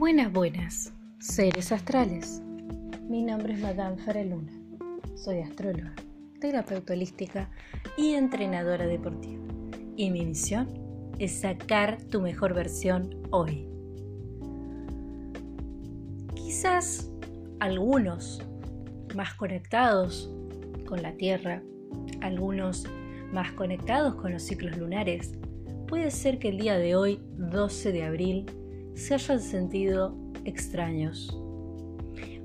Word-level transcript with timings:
Buenas, 0.00 0.32
buenas, 0.32 0.94
seres 1.18 1.72
astrales. 1.72 2.40
Mi 3.06 3.22
nombre 3.22 3.52
es 3.52 3.60
Madame 3.60 3.98
Faraluna. 3.98 4.50
Soy 5.14 5.40
astróloga, 5.40 5.94
terapeuta 6.40 6.94
holística 6.94 7.50
y 7.98 8.14
entrenadora 8.14 8.86
deportiva. 8.86 9.44
Y 9.96 10.10
mi 10.10 10.24
misión 10.24 10.68
es 11.18 11.42
sacar 11.42 12.02
tu 12.04 12.22
mejor 12.22 12.54
versión 12.54 13.14
hoy. 13.30 13.68
Quizás 16.34 17.12
algunos 17.58 18.42
más 19.14 19.34
conectados 19.34 20.34
con 20.86 21.02
la 21.02 21.12
Tierra, 21.12 21.62
algunos 22.22 22.86
más 23.34 23.52
conectados 23.52 24.14
con 24.14 24.32
los 24.32 24.44
ciclos 24.44 24.78
lunares, 24.78 25.34
puede 25.86 26.10
ser 26.10 26.38
que 26.38 26.48
el 26.48 26.56
día 26.56 26.78
de 26.78 26.96
hoy, 26.96 27.20
12 27.36 27.92
de 27.92 28.04
abril, 28.04 28.46
se 28.94 29.14
hayan 29.14 29.40
sentido 29.40 30.16
extraños 30.44 31.36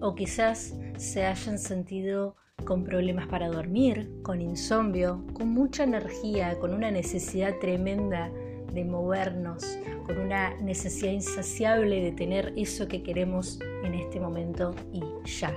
o 0.02 0.16
quizás 0.16 0.76
se 0.98 1.26
hayan 1.26 1.58
sentido 1.58 2.36
con 2.64 2.84
problemas 2.84 3.28
para 3.28 3.48
dormir, 3.48 4.12
con 4.24 4.42
insomnio, 4.42 5.26
con 5.34 5.50
mucha 5.50 5.84
energía, 5.84 6.58
con 6.60 6.74
una 6.74 6.90
necesidad 6.92 7.58
tremenda 7.60 8.32
de 8.74 8.84
movernos, 8.84 9.78
con 10.06 10.18
una 10.18 10.56
necesidad 10.62 11.12
insaciable 11.12 12.02
de 12.02 12.12
tener 12.12 12.54
eso 12.56 12.88
que 12.88 13.04
queremos 13.04 13.60
en 13.84 13.94
este 13.94 14.20
momento 14.20 14.74
y 14.92 15.02
ya. 15.30 15.54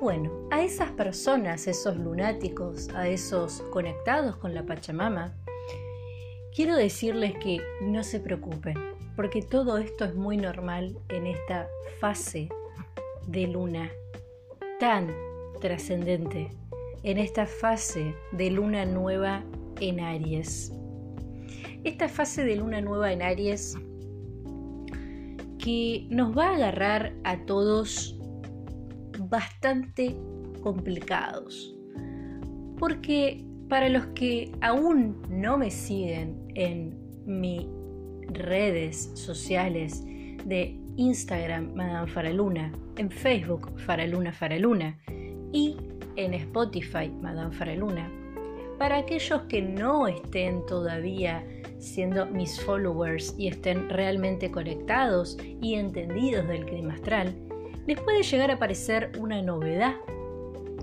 Bueno, 0.00 0.48
a 0.50 0.62
esas 0.62 0.90
personas, 0.90 1.66
esos 1.66 1.96
lunáticos, 1.96 2.88
a 2.90 3.08
esos 3.08 3.62
conectados 3.72 4.36
con 4.36 4.52
la 4.52 4.66
Pachamama, 4.66 5.34
quiero 6.54 6.76
decirles 6.76 7.34
que 7.42 7.58
no 7.80 8.04
se 8.04 8.20
preocupen, 8.20 8.76
porque 9.16 9.42
todo 9.42 9.78
esto 9.78 10.04
es 10.04 10.14
muy 10.14 10.36
normal 10.36 10.96
en 11.08 11.26
esta 11.26 11.68
fase 12.00 12.48
de 13.26 13.46
luna 13.46 13.90
tan 14.80 15.08
trascendente, 15.60 16.50
en 17.02 17.18
esta 17.18 17.46
fase 17.46 18.14
de 18.32 18.50
luna 18.50 18.84
nueva 18.84 19.44
en 19.80 20.00
Aries. 20.00 20.72
Esta 21.84 22.08
fase 22.08 22.44
de 22.44 22.56
luna 22.56 22.80
nueva 22.80 23.12
en 23.12 23.22
Aries 23.22 23.76
que 25.58 26.06
nos 26.10 26.36
va 26.36 26.48
a 26.48 26.56
agarrar 26.56 27.14
a 27.24 27.38
todos 27.46 28.18
bastante 29.18 30.16
complicados. 30.62 31.74
Porque 32.78 33.44
para 33.68 33.88
los 33.88 34.06
que 34.08 34.52
aún 34.60 35.22
no 35.30 35.56
me 35.56 35.70
siguen 35.70 36.46
en 36.54 36.98
mi 37.24 37.68
redes 38.32 39.10
sociales 39.14 40.02
de 40.44 40.76
Instagram 40.96 41.74
Madame 41.74 42.06
Faraluna, 42.06 42.72
en 42.96 43.10
Facebook 43.10 43.78
Faraluna 43.80 44.32
Faraluna 44.32 44.98
y 45.52 45.76
en 46.16 46.34
Spotify 46.34 47.10
Madame 47.20 47.54
Faraluna. 47.54 48.10
Para 48.78 48.98
aquellos 48.98 49.42
que 49.42 49.62
no 49.62 50.06
estén 50.08 50.64
todavía 50.66 51.44
siendo 51.78 52.26
mis 52.26 52.60
followers 52.60 53.34
y 53.38 53.48
estén 53.48 53.88
realmente 53.88 54.50
conectados 54.50 55.36
y 55.60 55.74
entendidos 55.74 56.46
del 56.48 56.64
clima 56.64 56.94
astral, 56.94 57.34
les 57.86 58.00
puede 58.00 58.22
llegar 58.22 58.50
a 58.50 58.54
aparecer 58.54 59.12
una 59.18 59.42
novedad 59.42 59.94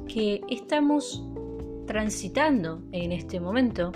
que 0.07 0.41
estamos 0.49 1.23
transitando 1.87 2.81
en 2.91 3.11
este 3.11 3.39
momento, 3.39 3.91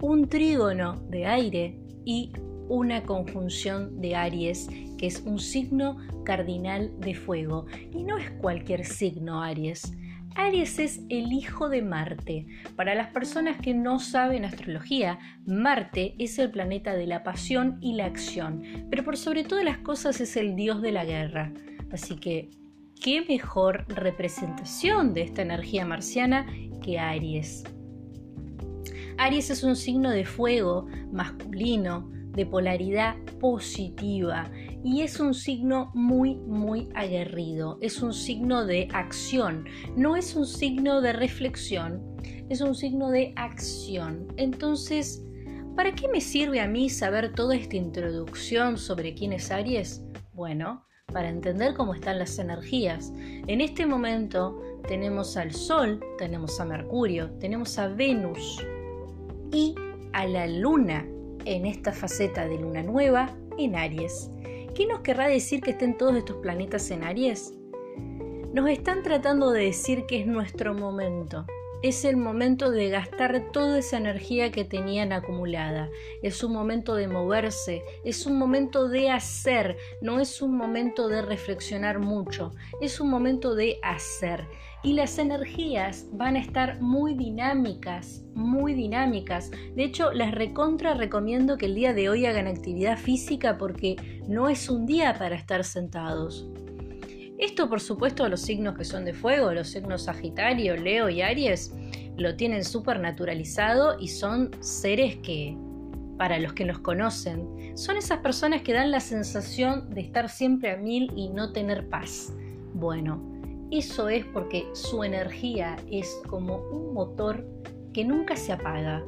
un 0.00 0.28
trígono 0.28 1.00
de 1.08 1.26
aire 1.26 1.78
y 2.04 2.32
una 2.70 3.02
conjunción 3.02 4.00
de 4.00 4.14
Aries, 4.14 4.68
que 4.96 5.08
es 5.08 5.22
un 5.26 5.40
signo 5.40 5.98
cardinal 6.24 6.92
de 7.00 7.14
fuego. 7.14 7.66
Y 7.92 8.04
no 8.04 8.16
es 8.16 8.30
cualquier 8.30 8.86
signo 8.86 9.42
Aries. 9.42 9.92
Aries 10.36 10.78
es 10.78 11.00
el 11.08 11.32
hijo 11.32 11.68
de 11.68 11.82
Marte. 11.82 12.46
Para 12.76 12.94
las 12.94 13.08
personas 13.08 13.60
que 13.60 13.74
no 13.74 13.98
saben 13.98 14.44
astrología, 14.44 15.18
Marte 15.44 16.14
es 16.18 16.38
el 16.38 16.52
planeta 16.52 16.94
de 16.94 17.08
la 17.08 17.24
pasión 17.24 17.78
y 17.80 17.94
la 17.94 18.06
acción, 18.06 18.62
pero 18.88 19.02
por 19.02 19.16
sobre 19.16 19.42
todas 19.42 19.64
las 19.64 19.78
cosas 19.78 20.20
es 20.20 20.36
el 20.36 20.54
dios 20.54 20.80
de 20.80 20.92
la 20.92 21.04
guerra. 21.04 21.52
Así 21.90 22.14
que, 22.14 22.50
¿qué 23.02 23.24
mejor 23.28 23.84
representación 23.88 25.12
de 25.12 25.22
esta 25.22 25.42
energía 25.42 25.84
marciana 25.84 26.46
que 26.80 27.00
Aries? 27.00 27.64
Aries 29.18 29.50
es 29.50 29.64
un 29.64 29.74
signo 29.74 30.10
de 30.10 30.24
fuego 30.24 30.86
masculino, 31.12 32.08
de 32.32 32.46
polaridad 32.46 33.16
positiva 33.40 34.50
y 34.84 35.02
es 35.02 35.20
un 35.20 35.34
signo 35.34 35.90
muy 35.94 36.36
muy 36.36 36.88
aguerrido, 36.94 37.78
es 37.80 38.02
un 38.02 38.12
signo 38.12 38.64
de 38.64 38.88
acción, 38.92 39.66
no 39.96 40.16
es 40.16 40.34
un 40.36 40.46
signo 40.46 41.00
de 41.00 41.12
reflexión, 41.12 42.02
es 42.48 42.60
un 42.60 42.74
signo 42.74 43.10
de 43.10 43.32
acción. 43.36 44.26
Entonces, 44.36 45.24
¿para 45.76 45.94
qué 45.94 46.08
me 46.08 46.20
sirve 46.20 46.60
a 46.60 46.68
mí 46.68 46.88
saber 46.88 47.32
toda 47.34 47.56
esta 47.56 47.76
introducción 47.76 48.78
sobre 48.78 49.14
quién 49.14 49.32
es 49.32 49.50
Aries? 49.50 50.02
Bueno, 50.32 50.84
para 51.12 51.28
entender 51.28 51.74
cómo 51.74 51.94
están 51.94 52.18
las 52.18 52.38
energías. 52.38 53.12
En 53.46 53.60
este 53.60 53.86
momento 53.86 54.60
tenemos 54.88 55.36
al 55.36 55.52
Sol, 55.52 56.00
tenemos 56.18 56.60
a 56.60 56.64
Mercurio, 56.64 57.30
tenemos 57.38 57.78
a 57.78 57.88
Venus 57.88 58.64
y 59.52 59.74
a 60.12 60.26
la 60.26 60.46
Luna 60.46 61.06
en 61.44 61.66
esta 61.66 61.92
faceta 61.92 62.46
de 62.46 62.58
luna 62.58 62.82
nueva 62.82 63.36
en 63.58 63.76
Aries. 63.76 64.30
¿Qué 64.74 64.86
nos 64.86 65.00
querrá 65.00 65.28
decir 65.28 65.60
que 65.60 65.72
estén 65.72 65.96
todos 65.96 66.16
estos 66.16 66.36
planetas 66.36 66.90
en 66.90 67.04
Aries? 67.04 67.54
Nos 68.52 68.68
están 68.68 69.02
tratando 69.02 69.50
de 69.50 69.64
decir 69.64 70.06
que 70.06 70.20
es 70.20 70.26
nuestro 70.26 70.74
momento. 70.74 71.46
Es 71.82 72.04
el 72.04 72.16
momento 72.16 72.70
de 72.70 72.90
gastar 72.90 73.52
toda 73.52 73.78
esa 73.78 73.96
energía 73.96 74.50
que 74.50 74.64
tenían 74.64 75.12
acumulada. 75.12 75.88
Es 76.22 76.44
un 76.44 76.52
momento 76.52 76.94
de 76.94 77.08
moverse, 77.08 77.82
es 78.04 78.26
un 78.26 78.38
momento 78.38 78.88
de 78.88 79.10
hacer, 79.10 79.78
no 80.02 80.20
es 80.20 80.42
un 80.42 80.56
momento 80.56 81.08
de 81.08 81.22
reflexionar 81.22 81.98
mucho, 81.98 82.52
es 82.82 83.00
un 83.00 83.08
momento 83.08 83.54
de 83.54 83.78
hacer 83.82 84.46
y 84.82 84.94
las 84.94 85.18
energías 85.18 86.06
van 86.12 86.36
a 86.36 86.40
estar 86.40 86.80
muy 86.80 87.14
dinámicas, 87.14 88.24
muy 88.34 88.72
dinámicas. 88.72 89.50
De 89.76 89.84
hecho, 89.84 90.10
les 90.12 90.32
recontra 90.32 90.94
recomiendo 90.94 91.58
que 91.58 91.66
el 91.66 91.74
día 91.74 91.92
de 91.92 92.08
hoy 92.08 92.24
hagan 92.24 92.46
actividad 92.46 92.98
física 92.98 93.58
porque 93.58 93.96
no 94.26 94.48
es 94.48 94.70
un 94.70 94.86
día 94.86 95.14
para 95.18 95.36
estar 95.36 95.64
sentados. 95.64 96.48
Esto, 97.38 97.68
por 97.68 97.80
supuesto, 97.80 98.28
los 98.28 98.40
signos 98.40 98.76
que 98.76 98.84
son 98.84 99.04
de 99.04 99.12
fuego, 99.12 99.52
los 99.52 99.68
signos 99.68 100.04
Sagitario, 100.04 100.76
Leo 100.76 101.08
y 101.08 101.22
Aries, 101.22 101.74
lo 102.16 102.36
tienen 102.36 102.64
súper 102.64 103.00
naturalizado 103.00 103.98
y 103.98 104.08
son 104.08 104.50
seres 104.60 105.16
que, 105.18 105.56
para 106.18 106.38
los 106.38 106.52
que 106.52 106.66
los 106.66 106.80
conocen, 106.80 107.76
son 107.76 107.96
esas 107.96 108.18
personas 108.18 108.62
que 108.62 108.74
dan 108.74 108.90
la 108.90 109.00
sensación 109.00 109.88
de 109.90 110.02
estar 110.02 110.28
siempre 110.28 110.70
a 110.70 110.76
mil 110.76 111.10
y 111.16 111.30
no 111.30 111.52
tener 111.52 111.88
paz. 111.88 112.34
Bueno, 112.74 113.39
eso 113.70 114.08
es 114.08 114.24
porque 114.26 114.66
su 114.72 115.04
energía 115.04 115.76
es 115.90 116.20
como 116.28 116.56
un 116.56 116.92
motor 116.92 117.46
que 117.92 118.04
nunca 118.04 118.36
se 118.36 118.52
apaga. 118.52 119.04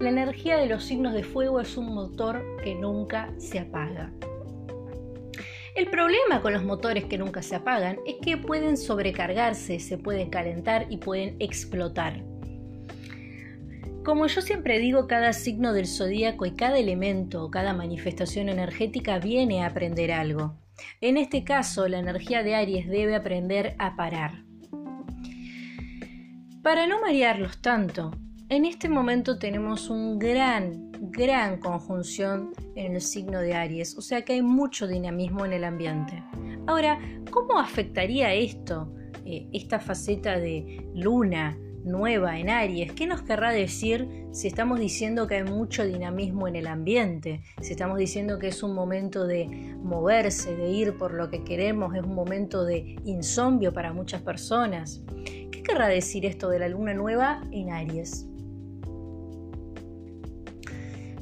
La 0.00 0.08
energía 0.08 0.56
de 0.56 0.66
los 0.66 0.84
signos 0.84 1.14
de 1.14 1.22
fuego 1.22 1.60
es 1.60 1.76
un 1.76 1.94
motor 1.94 2.44
que 2.62 2.74
nunca 2.74 3.32
se 3.38 3.60
apaga. 3.60 4.12
El 5.76 5.86
problema 5.90 6.40
con 6.40 6.52
los 6.52 6.64
motores 6.64 7.04
que 7.04 7.18
nunca 7.18 7.42
se 7.42 7.56
apagan 7.56 7.98
es 8.06 8.16
que 8.22 8.36
pueden 8.36 8.76
sobrecargarse, 8.76 9.80
se 9.80 9.98
pueden 9.98 10.30
calentar 10.30 10.86
y 10.88 10.98
pueden 10.98 11.36
explotar. 11.38 12.22
Como 14.04 14.26
yo 14.26 14.42
siempre 14.42 14.78
digo, 14.78 15.06
cada 15.06 15.32
signo 15.32 15.72
del 15.72 15.86
zodíaco 15.86 16.46
y 16.46 16.52
cada 16.52 16.78
elemento, 16.78 17.50
cada 17.50 17.72
manifestación 17.72 18.48
energética 18.48 19.18
viene 19.18 19.62
a 19.62 19.68
aprender 19.68 20.12
algo. 20.12 20.56
En 21.00 21.16
este 21.16 21.44
caso, 21.44 21.88
la 21.88 21.98
energía 21.98 22.42
de 22.42 22.54
Aries 22.54 22.88
debe 22.88 23.14
aprender 23.14 23.74
a 23.78 23.96
parar. 23.96 24.44
Para 26.62 26.86
no 26.86 27.00
marearlos 27.00 27.60
tanto, 27.60 28.10
en 28.48 28.64
este 28.64 28.88
momento 28.88 29.38
tenemos 29.38 29.90
un 29.90 30.18
gran, 30.18 30.90
gran 31.10 31.58
conjunción 31.58 32.52
en 32.74 32.94
el 32.94 33.00
signo 33.00 33.40
de 33.40 33.54
Aries, 33.54 33.96
o 33.96 34.02
sea 34.02 34.22
que 34.22 34.34
hay 34.34 34.42
mucho 34.42 34.86
dinamismo 34.86 35.44
en 35.44 35.52
el 35.52 35.64
ambiente. 35.64 36.22
Ahora, 36.66 36.98
¿cómo 37.30 37.58
afectaría 37.58 38.32
esto, 38.32 38.94
eh, 39.24 39.48
esta 39.52 39.78
faceta 39.78 40.38
de 40.38 40.86
luna, 40.94 41.58
nueva 41.84 42.38
en 42.38 42.50
Aries. 42.50 42.92
¿Qué 42.92 43.06
nos 43.06 43.22
querrá 43.22 43.52
decir 43.52 44.08
si 44.32 44.48
estamos 44.48 44.78
diciendo 44.78 45.26
que 45.26 45.36
hay 45.36 45.44
mucho 45.44 45.84
dinamismo 45.84 46.48
en 46.48 46.56
el 46.56 46.66
ambiente? 46.66 47.42
Si 47.60 47.72
estamos 47.72 47.98
diciendo 47.98 48.38
que 48.38 48.48
es 48.48 48.62
un 48.62 48.74
momento 48.74 49.26
de 49.26 49.46
moverse, 49.82 50.56
de 50.56 50.70
ir 50.70 50.98
por 50.98 51.14
lo 51.14 51.30
que 51.30 51.44
queremos, 51.44 51.94
es 51.94 52.02
un 52.02 52.14
momento 52.14 52.64
de 52.64 52.96
insomnio 53.04 53.72
para 53.72 53.92
muchas 53.92 54.22
personas. 54.22 55.02
¿Qué 55.24 55.62
querrá 55.62 55.88
decir 55.88 56.26
esto 56.26 56.48
de 56.48 56.58
la 56.58 56.68
luna 56.68 56.94
nueva 56.94 57.42
en 57.52 57.70
Aries? 57.70 58.26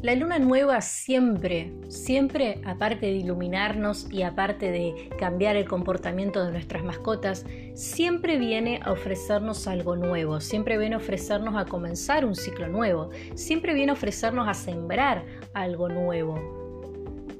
La 0.02 0.16
luna 0.16 0.40
nueva 0.40 0.80
siempre, 0.80 1.72
siempre, 1.88 2.60
aparte 2.64 3.06
de 3.06 3.12
iluminarnos 3.12 4.10
y 4.10 4.22
aparte 4.22 4.72
de 4.72 5.08
cambiar 5.16 5.54
el 5.54 5.68
comportamiento 5.68 6.44
de 6.44 6.50
nuestras 6.50 6.82
mascotas, 6.82 7.46
siempre 7.74 8.36
viene 8.36 8.80
a 8.82 8.90
ofrecernos 8.90 9.68
algo 9.68 9.94
nuevo, 9.94 10.40
siempre 10.40 10.76
viene 10.76 10.96
a 10.96 10.98
ofrecernos 10.98 11.54
a 11.54 11.66
comenzar 11.66 12.24
un 12.24 12.34
ciclo 12.34 12.66
nuevo, 12.66 13.10
siempre 13.36 13.74
viene 13.74 13.90
a 13.90 13.94
ofrecernos 13.94 14.48
a 14.48 14.54
sembrar 14.54 15.24
algo 15.54 15.88
nuevo. 15.88 16.34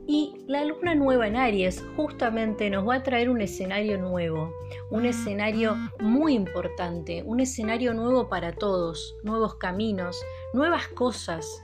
Y 0.07 0.45
la 0.47 0.65
luna 0.65 0.95
nueva 0.95 1.27
en 1.27 1.35
Aries 1.35 1.85
justamente 1.97 2.71
nos 2.71 2.89
va 2.89 2.95
a 2.97 3.03
traer 3.03 3.29
un 3.29 3.41
escenario 3.41 3.99
nuevo, 3.99 4.55
un 4.89 5.05
escenario 5.05 5.75
muy 5.99 6.35
importante, 6.35 7.25
un 7.27 7.41
escenario 7.41 7.93
nuevo 7.93 8.29
para 8.29 8.53
todos, 8.53 9.17
nuevos 9.25 9.57
caminos, 9.57 10.23
nuevas 10.53 10.87
cosas, 10.87 11.61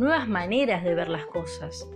nuevas 0.00 0.26
maneras 0.28 0.82
de 0.82 0.94
ver 0.94 1.08
las 1.08 1.26
cosas. 1.26 1.86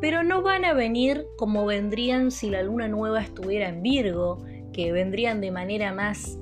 Pero 0.00 0.22
no 0.22 0.42
van 0.42 0.64
a 0.66 0.74
venir 0.74 1.26
como 1.38 1.64
vendrían 1.64 2.30
si 2.30 2.50
la 2.50 2.62
luna 2.62 2.86
nueva 2.86 3.22
estuviera 3.22 3.68
en 3.70 3.82
Virgo, 3.82 4.44
que 4.74 4.92
vendrían 4.92 5.40
de 5.40 5.50
manera 5.50 5.92
más 5.92 6.38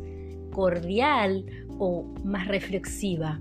cordial 0.52 1.46
o 1.78 2.04
más 2.24 2.48
reflexiva. 2.48 3.40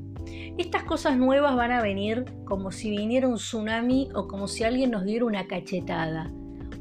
Estas 0.57 0.83
cosas 0.83 1.17
nuevas 1.17 1.55
van 1.55 1.71
a 1.71 1.81
venir 1.81 2.25
como 2.45 2.71
si 2.71 2.91
viniera 2.91 3.27
un 3.27 3.35
tsunami 3.35 4.09
o 4.13 4.27
como 4.27 4.47
si 4.47 4.63
alguien 4.63 4.91
nos 4.91 5.03
diera 5.03 5.25
una 5.25 5.47
cachetada 5.47 6.31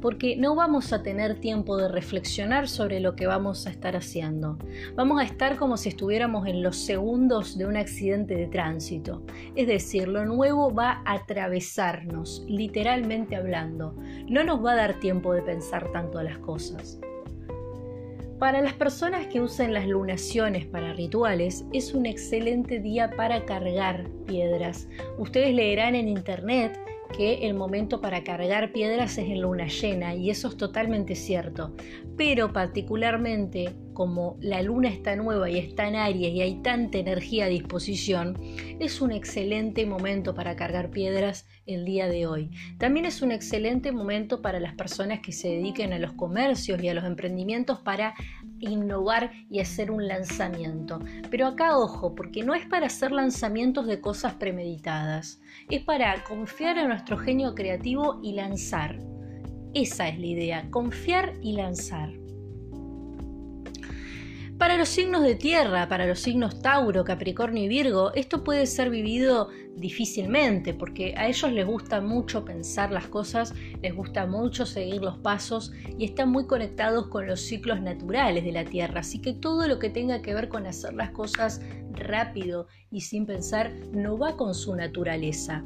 porque 0.00 0.36
no 0.36 0.54
vamos 0.54 0.92
a 0.92 1.02
tener 1.02 1.40
tiempo 1.40 1.76
de 1.76 1.88
reflexionar 1.88 2.68
sobre 2.68 3.00
lo 3.00 3.16
que 3.16 3.26
vamos 3.26 3.66
a 3.66 3.70
estar 3.70 3.96
haciendo. 3.96 4.58
Vamos 4.94 5.20
a 5.20 5.24
estar 5.24 5.56
como 5.56 5.76
si 5.76 5.88
estuviéramos 5.88 6.46
en 6.46 6.62
los 6.62 6.76
segundos 6.76 7.58
de 7.58 7.66
un 7.66 7.76
accidente 7.76 8.34
de 8.34 8.46
tránsito. 8.46 9.22
Es 9.54 9.66
decir, 9.66 10.08
lo 10.08 10.24
nuevo 10.24 10.74
va 10.74 11.02
a 11.04 11.14
atravesarnos, 11.14 12.44
literalmente 12.48 13.36
hablando. 13.36 13.94
No 14.28 14.44
nos 14.44 14.64
va 14.64 14.72
a 14.72 14.76
dar 14.76 15.00
tiempo 15.00 15.32
de 15.32 15.42
pensar 15.42 15.90
tanto 15.92 16.22
las 16.22 16.38
cosas. 16.38 16.98
Para 18.38 18.60
las 18.60 18.74
personas 18.74 19.28
que 19.28 19.40
usan 19.40 19.72
las 19.72 19.86
lunaciones 19.86 20.66
para 20.66 20.92
rituales, 20.92 21.64
es 21.72 21.94
un 21.94 22.04
excelente 22.04 22.80
día 22.80 23.10
para 23.16 23.46
cargar 23.46 24.10
piedras. 24.26 24.88
Ustedes 25.16 25.54
leerán 25.54 25.94
en 25.94 26.06
internet 26.06 26.78
que 27.16 27.46
el 27.46 27.54
momento 27.54 28.00
para 28.00 28.22
cargar 28.22 28.72
piedras 28.72 29.18
es 29.18 29.28
en 29.28 29.40
luna 29.40 29.68
llena 29.68 30.14
y 30.14 30.30
eso 30.30 30.48
es 30.48 30.56
totalmente 30.56 31.14
cierto. 31.14 31.72
Pero 32.16 32.52
particularmente 32.52 33.74
como 33.96 34.36
la 34.42 34.60
luna 34.60 34.90
está 34.90 35.16
nueva 35.16 35.48
y 35.48 35.56
está 35.56 35.88
en 35.88 35.96
Aries 35.96 36.34
y 36.34 36.42
hay 36.42 36.56
tanta 36.56 36.98
energía 36.98 37.46
a 37.46 37.48
disposición, 37.48 38.36
es 38.78 39.00
un 39.00 39.10
excelente 39.10 39.86
momento 39.86 40.34
para 40.34 40.54
cargar 40.54 40.90
piedras 40.90 41.46
el 41.64 41.86
día 41.86 42.06
de 42.06 42.26
hoy. 42.26 42.50
También 42.76 43.06
es 43.06 43.22
un 43.22 43.32
excelente 43.32 43.92
momento 43.92 44.42
para 44.42 44.60
las 44.60 44.74
personas 44.74 45.20
que 45.20 45.32
se 45.32 45.48
dediquen 45.48 45.94
a 45.94 45.98
los 45.98 46.12
comercios 46.12 46.82
y 46.82 46.90
a 46.90 46.94
los 46.94 47.04
emprendimientos 47.04 47.80
para 47.80 48.12
innovar 48.58 49.32
y 49.48 49.60
hacer 49.60 49.90
un 49.90 50.06
lanzamiento. 50.06 51.00
Pero 51.30 51.46
acá 51.46 51.78
ojo, 51.78 52.14
porque 52.14 52.44
no 52.44 52.54
es 52.54 52.66
para 52.66 52.88
hacer 52.88 53.12
lanzamientos 53.12 53.86
de 53.86 54.02
cosas 54.02 54.34
premeditadas, 54.34 55.40
es 55.70 55.82
para 55.82 56.22
confiar 56.24 56.76
en 56.76 56.88
nuestro 56.88 57.16
genio 57.16 57.54
creativo 57.54 58.20
y 58.22 58.34
lanzar. 58.34 58.98
Esa 59.72 60.06
es 60.10 60.18
la 60.18 60.26
idea, 60.26 60.70
confiar 60.70 61.32
y 61.40 61.52
lanzar. 61.52 62.25
Para 64.58 64.78
los 64.78 64.88
signos 64.88 65.22
de 65.22 65.34
tierra, 65.34 65.86
para 65.86 66.06
los 66.06 66.20
signos 66.20 66.62
Tauro, 66.62 67.04
Capricornio 67.04 67.64
y 67.64 67.68
Virgo, 67.68 68.14
esto 68.14 68.42
puede 68.42 68.64
ser 68.64 68.88
vivido 68.88 69.50
difícilmente 69.76 70.72
porque 70.72 71.12
a 71.14 71.28
ellos 71.28 71.52
les 71.52 71.66
gusta 71.66 72.00
mucho 72.00 72.42
pensar 72.42 72.90
las 72.90 73.06
cosas, 73.06 73.52
les 73.82 73.94
gusta 73.94 74.24
mucho 74.24 74.64
seguir 74.64 75.02
los 75.02 75.18
pasos 75.18 75.72
y 75.98 76.06
están 76.06 76.30
muy 76.30 76.46
conectados 76.46 77.08
con 77.08 77.26
los 77.26 77.42
ciclos 77.42 77.82
naturales 77.82 78.44
de 78.44 78.52
la 78.52 78.64
tierra. 78.64 79.00
Así 79.00 79.20
que 79.20 79.34
todo 79.34 79.68
lo 79.68 79.78
que 79.78 79.90
tenga 79.90 80.22
que 80.22 80.32
ver 80.32 80.48
con 80.48 80.66
hacer 80.66 80.94
las 80.94 81.10
cosas 81.10 81.60
rápido 81.92 82.66
y 82.90 83.02
sin 83.02 83.26
pensar 83.26 83.74
no 83.92 84.16
va 84.16 84.38
con 84.38 84.54
su 84.54 84.74
naturaleza. 84.74 85.64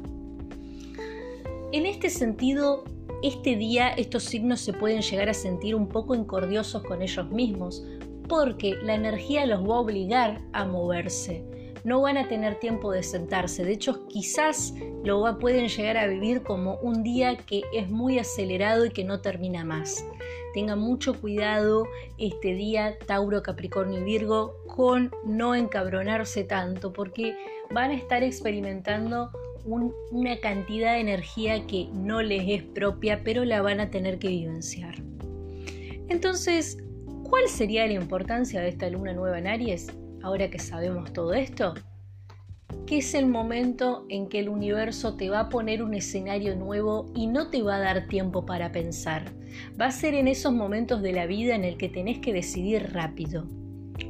En 1.71 1.85
este 1.85 2.09
sentido, 2.09 2.83
este 3.23 3.55
día 3.55 3.87
estos 3.87 4.23
signos 4.23 4.59
se 4.59 4.73
pueden 4.73 5.01
llegar 5.01 5.29
a 5.29 5.33
sentir 5.33 5.75
un 5.75 5.87
poco 5.87 6.13
incordiosos 6.13 6.83
con 6.83 7.01
ellos 7.01 7.29
mismos, 7.31 7.85
porque 8.31 8.77
la 8.81 8.95
energía 8.95 9.45
los 9.45 9.61
va 9.61 9.75
a 9.75 9.79
obligar 9.79 10.41
a 10.53 10.63
moverse. 10.63 11.43
No 11.83 11.99
van 11.99 12.15
a 12.15 12.29
tener 12.29 12.55
tiempo 12.59 12.93
de 12.93 13.03
sentarse. 13.03 13.65
De 13.65 13.73
hecho, 13.73 14.07
quizás 14.07 14.73
lo 15.03 15.37
pueden 15.37 15.67
llegar 15.67 15.97
a 15.97 16.07
vivir 16.07 16.41
como 16.41 16.75
un 16.75 17.03
día 17.03 17.35
que 17.35 17.63
es 17.73 17.89
muy 17.89 18.19
acelerado 18.19 18.85
y 18.85 18.91
que 18.91 19.03
no 19.03 19.19
termina 19.19 19.65
más. 19.65 20.05
Tengan 20.53 20.79
mucho 20.79 21.19
cuidado 21.19 21.85
este 22.17 22.53
día, 22.53 22.97
Tauro, 23.05 23.43
Capricornio 23.43 23.99
y 23.99 24.03
Virgo, 24.05 24.55
con 24.65 25.11
no 25.25 25.53
encabronarse 25.53 26.45
tanto, 26.45 26.93
porque 26.93 27.35
van 27.69 27.91
a 27.91 27.95
estar 27.95 28.23
experimentando 28.23 29.29
una 29.65 30.39
cantidad 30.39 30.93
de 30.93 31.01
energía 31.01 31.67
que 31.67 31.89
no 31.91 32.21
les 32.21 32.43
es 32.47 32.63
propia, 32.63 33.23
pero 33.25 33.43
la 33.43 33.61
van 33.61 33.81
a 33.81 33.89
tener 33.89 34.19
que 34.19 34.29
vivenciar. 34.29 34.95
Entonces, 36.07 36.77
¿Cuál 37.31 37.47
sería 37.47 37.87
la 37.87 37.93
importancia 37.93 38.59
de 38.59 38.67
esta 38.67 38.89
luna 38.89 39.13
nueva 39.13 39.39
en 39.39 39.47
Aries, 39.47 39.87
ahora 40.21 40.51
que 40.51 40.59
sabemos 40.59 41.13
todo 41.13 41.33
esto? 41.33 41.75
Que 42.85 42.97
es 42.97 43.13
el 43.13 43.25
momento 43.25 44.05
en 44.09 44.27
que 44.27 44.39
el 44.39 44.49
universo 44.49 45.15
te 45.15 45.29
va 45.29 45.39
a 45.39 45.49
poner 45.49 45.81
un 45.81 45.93
escenario 45.93 46.57
nuevo 46.57 47.09
y 47.15 47.27
no 47.27 47.49
te 47.49 47.61
va 47.61 47.77
a 47.77 47.79
dar 47.79 48.07
tiempo 48.07 48.45
para 48.45 48.73
pensar. 48.73 49.31
Va 49.79 49.85
a 49.85 49.91
ser 49.91 50.13
en 50.13 50.27
esos 50.27 50.51
momentos 50.51 51.01
de 51.01 51.13
la 51.13 51.25
vida 51.25 51.55
en 51.55 51.63
el 51.63 51.77
que 51.77 51.87
tenés 51.87 52.19
que 52.19 52.33
decidir 52.33 52.91
rápido. 52.91 53.47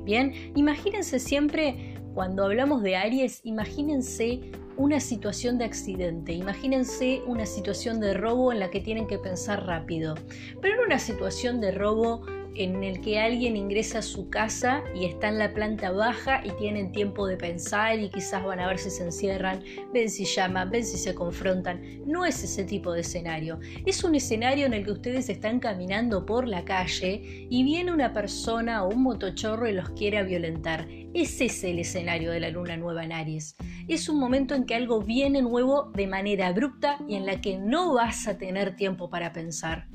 Bien, 0.03 0.33
imagínense 0.55 1.19
siempre, 1.19 1.93
cuando 2.15 2.43
hablamos 2.43 2.81
de 2.81 2.95
Aries, 2.95 3.41
imagínense 3.43 4.49
una 4.77 4.99
situación 4.99 5.59
de 5.59 5.65
accidente, 5.65 6.33
imagínense 6.33 7.21
una 7.27 7.45
situación 7.45 7.99
de 7.99 8.15
robo 8.15 8.51
en 8.51 8.59
la 8.59 8.71
que 8.71 8.79
tienen 8.79 9.05
que 9.05 9.19
pensar 9.19 9.67
rápido, 9.67 10.15
pero 10.59 10.77
no 10.77 10.85
una 10.85 10.97
situación 10.97 11.61
de 11.61 11.71
robo 11.71 12.25
en 12.55 12.83
el 12.83 13.01
que 13.01 13.19
alguien 13.19 13.55
ingresa 13.55 13.99
a 13.99 14.01
su 14.01 14.29
casa 14.29 14.83
y 14.93 15.05
está 15.05 15.29
en 15.29 15.37
la 15.37 15.53
planta 15.53 15.91
baja 15.91 16.41
y 16.43 16.51
tienen 16.51 16.91
tiempo 16.91 17.27
de 17.27 17.37
pensar 17.37 17.99
y 17.99 18.09
quizás 18.09 18.43
van 18.43 18.59
a 18.59 18.67
ver 18.67 18.77
si 18.77 18.89
se 18.89 19.03
encierran, 19.03 19.63
ven 19.93 20.09
si 20.09 20.25
llaman, 20.25 20.69
ven 20.69 20.85
si 20.85 20.97
se 20.97 21.15
confrontan. 21.15 21.81
No 22.05 22.25
es 22.25 22.43
ese 22.43 22.63
tipo 22.63 22.91
de 22.93 23.01
escenario. 23.01 23.59
Es 23.85 24.03
un 24.03 24.15
escenario 24.15 24.65
en 24.65 24.73
el 24.73 24.83
que 24.83 24.91
ustedes 24.91 25.29
están 25.29 25.59
caminando 25.59 26.25
por 26.25 26.47
la 26.47 26.65
calle 26.65 27.47
y 27.49 27.63
viene 27.63 27.91
una 27.91 28.13
persona 28.13 28.83
o 28.83 28.89
un 28.89 29.03
motochorro 29.03 29.67
y 29.67 29.73
los 29.73 29.89
quiere 29.91 30.23
violentar. 30.23 30.87
Ese 31.13 31.45
es 31.45 31.63
el 31.63 31.79
escenario 31.79 32.31
de 32.31 32.39
la 32.39 32.49
luna 32.49 32.77
nueva 32.77 33.03
en 33.03 33.11
Aries. 33.11 33.55
Es 33.87 34.07
un 34.07 34.19
momento 34.19 34.55
en 34.55 34.65
que 34.65 34.75
algo 34.75 35.01
viene 35.01 35.41
nuevo 35.41 35.91
de 35.93 36.07
manera 36.07 36.47
abrupta 36.47 36.97
y 37.07 37.15
en 37.15 37.25
la 37.25 37.41
que 37.41 37.57
no 37.57 37.93
vas 37.93 38.27
a 38.27 38.37
tener 38.37 38.75
tiempo 38.75 39.09
para 39.09 39.33
pensar. 39.33 39.87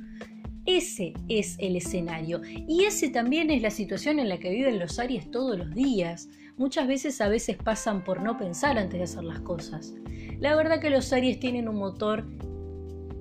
Ese 0.66 1.14
es 1.28 1.56
el 1.60 1.76
escenario 1.76 2.42
y 2.44 2.84
ese 2.84 3.08
también 3.08 3.50
es 3.50 3.62
la 3.62 3.70
situación 3.70 4.18
en 4.18 4.28
la 4.28 4.38
que 4.38 4.50
viven 4.50 4.80
los 4.80 4.98
Aries 4.98 5.30
todos 5.30 5.56
los 5.56 5.72
días. 5.74 6.28
Muchas 6.56 6.88
veces 6.88 7.20
a 7.20 7.28
veces 7.28 7.56
pasan 7.56 8.02
por 8.02 8.20
no 8.20 8.36
pensar 8.36 8.76
antes 8.76 8.98
de 8.98 9.04
hacer 9.04 9.24
las 9.24 9.40
cosas. 9.40 9.94
La 10.40 10.56
verdad 10.56 10.80
que 10.80 10.90
los 10.90 11.12
Aries 11.12 11.38
tienen 11.38 11.68
un 11.68 11.76
motor 11.76 12.26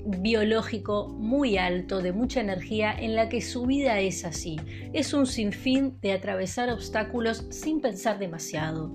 biológico 0.05 1.07
muy 1.09 1.57
alto, 1.57 2.01
de 2.01 2.13
mucha 2.13 2.41
energía, 2.41 2.93
en 2.93 3.15
la 3.15 3.29
que 3.29 3.41
su 3.41 3.65
vida 3.65 3.99
es 3.99 4.25
así. 4.25 4.57
Es 4.93 5.13
un 5.13 5.25
sinfín 5.25 5.99
de 6.01 6.13
atravesar 6.13 6.69
obstáculos 6.69 7.45
sin 7.49 7.81
pensar 7.81 8.19
demasiado. 8.19 8.91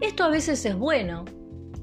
Esto 0.00 0.24
a 0.24 0.28
veces 0.28 0.64
es 0.66 0.76
bueno, 0.76 1.24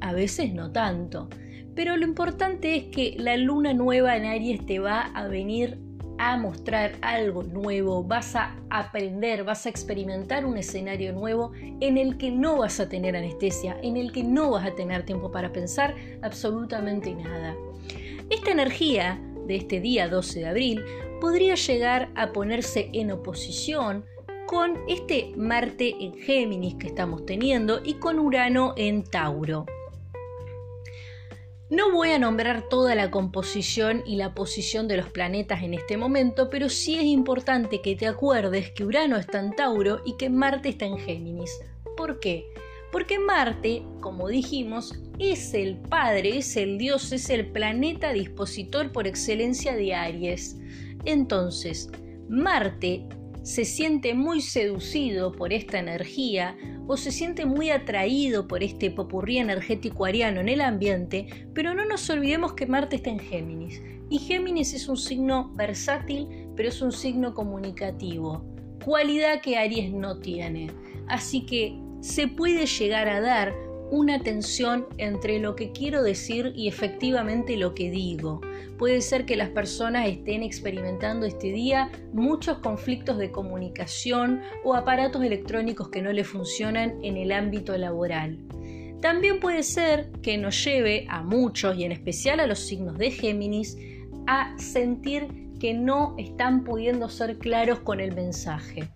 a 0.01 0.13
veces 0.13 0.53
no 0.53 0.71
tanto. 0.71 1.29
Pero 1.75 1.95
lo 1.97 2.05
importante 2.05 2.75
es 2.75 2.83
que 2.85 3.15
la 3.17 3.37
luna 3.37 3.73
nueva 3.73 4.17
en 4.17 4.25
Aries 4.25 4.65
te 4.65 4.79
va 4.79 5.01
a 5.01 5.27
venir 5.27 5.79
a 6.17 6.37
mostrar 6.37 6.93
algo 7.01 7.41
nuevo, 7.41 8.03
vas 8.03 8.35
a 8.35 8.55
aprender, 8.69 9.43
vas 9.43 9.65
a 9.65 9.69
experimentar 9.69 10.45
un 10.45 10.55
escenario 10.55 11.13
nuevo 11.13 11.51
en 11.79 11.97
el 11.97 12.17
que 12.17 12.29
no 12.29 12.57
vas 12.57 12.79
a 12.79 12.87
tener 12.87 13.15
anestesia, 13.15 13.75
en 13.81 13.97
el 13.97 14.11
que 14.11 14.23
no 14.23 14.51
vas 14.51 14.67
a 14.67 14.75
tener 14.75 15.03
tiempo 15.03 15.31
para 15.31 15.51
pensar 15.51 15.95
absolutamente 16.21 17.15
nada. 17.15 17.55
Esta 18.29 18.51
energía 18.51 19.19
de 19.47 19.55
este 19.55 19.79
día 19.79 20.07
12 20.09 20.41
de 20.41 20.47
abril 20.47 20.85
podría 21.19 21.55
llegar 21.55 22.09
a 22.13 22.31
ponerse 22.31 22.89
en 22.93 23.11
oposición 23.11 24.05
con 24.45 24.77
este 24.87 25.31
Marte 25.35 25.95
en 25.99 26.13
Géminis 26.13 26.75
que 26.75 26.87
estamos 26.87 27.25
teniendo 27.25 27.81
y 27.83 27.95
con 27.95 28.19
Urano 28.19 28.73
en 28.77 29.03
Tauro. 29.03 29.65
No 31.71 31.89
voy 31.89 32.11
a 32.11 32.19
nombrar 32.19 32.67
toda 32.67 32.95
la 32.95 33.11
composición 33.11 34.03
y 34.05 34.17
la 34.17 34.33
posición 34.33 34.89
de 34.89 34.97
los 34.97 35.09
planetas 35.09 35.63
en 35.63 35.73
este 35.73 35.95
momento, 35.95 36.49
pero 36.49 36.67
sí 36.67 36.95
es 36.95 37.05
importante 37.05 37.81
que 37.81 37.95
te 37.95 38.07
acuerdes 38.07 38.71
que 38.71 38.83
Urano 38.83 39.15
está 39.15 39.39
en 39.39 39.55
Tauro 39.55 40.01
y 40.05 40.17
que 40.17 40.29
Marte 40.29 40.67
está 40.67 40.83
en 40.83 40.97
Géminis. 40.97 41.49
¿Por 41.95 42.19
qué? 42.19 42.45
Porque 42.91 43.19
Marte, 43.19 43.83
como 44.01 44.27
dijimos, 44.27 45.01
es 45.17 45.53
el 45.53 45.77
padre, 45.77 46.39
es 46.39 46.57
el 46.57 46.77
dios, 46.77 47.13
es 47.13 47.29
el 47.29 47.49
planeta 47.53 48.11
dispositor 48.11 48.91
por 48.91 49.07
excelencia 49.07 49.73
de 49.73 49.95
Aries. 49.95 50.57
Entonces, 51.05 51.89
Marte 52.27 53.07
se 53.43 53.65
siente 53.65 54.13
muy 54.13 54.41
seducido 54.41 55.31
por 55.31 55.51
esta 55.51 55.79
energía 55.79 56.55
o 56.87 56.97
se 56.97 57.11
siente 57.11 57.45
muy 57.45 57.69
atraído 57.69 58.47
por 58.47 58.63
este 58.63 58.91
popurrí 58.91 59.37
energético 59.37 60.05
ariano 60.05 60.41
en 60.41 60.49
el 60.49 60.61
ambiente, 60.61 61.27
pero 61.53 61.73
no 61.73 61.85
nos 61.85 62.09
olvidemos 62.09 62.53
que 62.53 62.67
Marte 62.67 62.97
está 62.97 63.09
en 63.09 63.19
Géminis. 63.19 63.81
Y 64.09 64.19
Géminis 64.19 64.73
es 64.73 64.87
un 64.87 64.97
signo 64.97 65.51
versátil, 65.55 66.27
pero 66.55 66.69
es 66.69 66.81
un 66.81 66.91
signo 66.91 67.33
comunicativo, 67.33 68.43
cualidad 68.83 69.41
que 69.41 69.57
Aries 69.57 69.91
no 69.93 70.19
tiene. 70.19 70.69
Así 71.07 71.45
que 71.45 71.79
se 72.01 72.27
puede 72.27 72.65
llegar 72.65 73.07
a 73.07 73.21
dar 73.21 73.53
una 73.91 74.23
tensión 74.23 74.87
entre 74.97 75.37
lo 75.39 75.55
que 75.55 75.71
quiero 75.71 76.01
decir 76.01 76.53
y 76.55 76.67
efectivamente 76.67 77.57
lo 77.57 77.75
que 77.75 77.91
digo. 77.91 78.41
Puede 78.77 79.01
ser 79.01 79.25
que 79.25 79.35
las 79.35 79.49
personas 79.49 80.07
estén 80.07 80.41
experimentando 80.41 81.25
este 81.25 81.51
día 81.51 81.91
muchos 82.13 82.59
conflictos 82.59 83.17
de 83.17 83.31
comunicación 83.31 84.41
o 84.63 84.73
aparatos 84.73 85.23
electrónicos 85.23 85.89
que 85.89 86.01
no 86.01 86.11
le 86.13 86.23
funcionan 86.23 86.97
en 87.03 87.17
el 87.17 87.31
ámbito 87.33 87.77
laboral. 87.77 88.39
También 89.01 89.39
puede 89.39 89.63
ser 89.63 90.11
que 90.21 90.37
nos 90.37 90.63
lleve 90.63 91.05
a 91.09 91.21
muchos 91.21 91.77
y 91.77 91.83
en 91.83 91.91
especial 91.91 92.39
a 92.39 92.47
los 92.47 92.59
signos 92.59 92.97
de 92.97 93.11
Géminis 93.11 93.77
a 94.25 94.57
sentir 94.57 95.27
que 95.59 95.73
no 95.73 96.15
están 96.17 96.63
pudiendo 96.63 97.09
ser 97.09 97.37
claros 97.39 97.79
con 97.79 97.99
el 97.99 98.15
mensaje. 98.15 98.89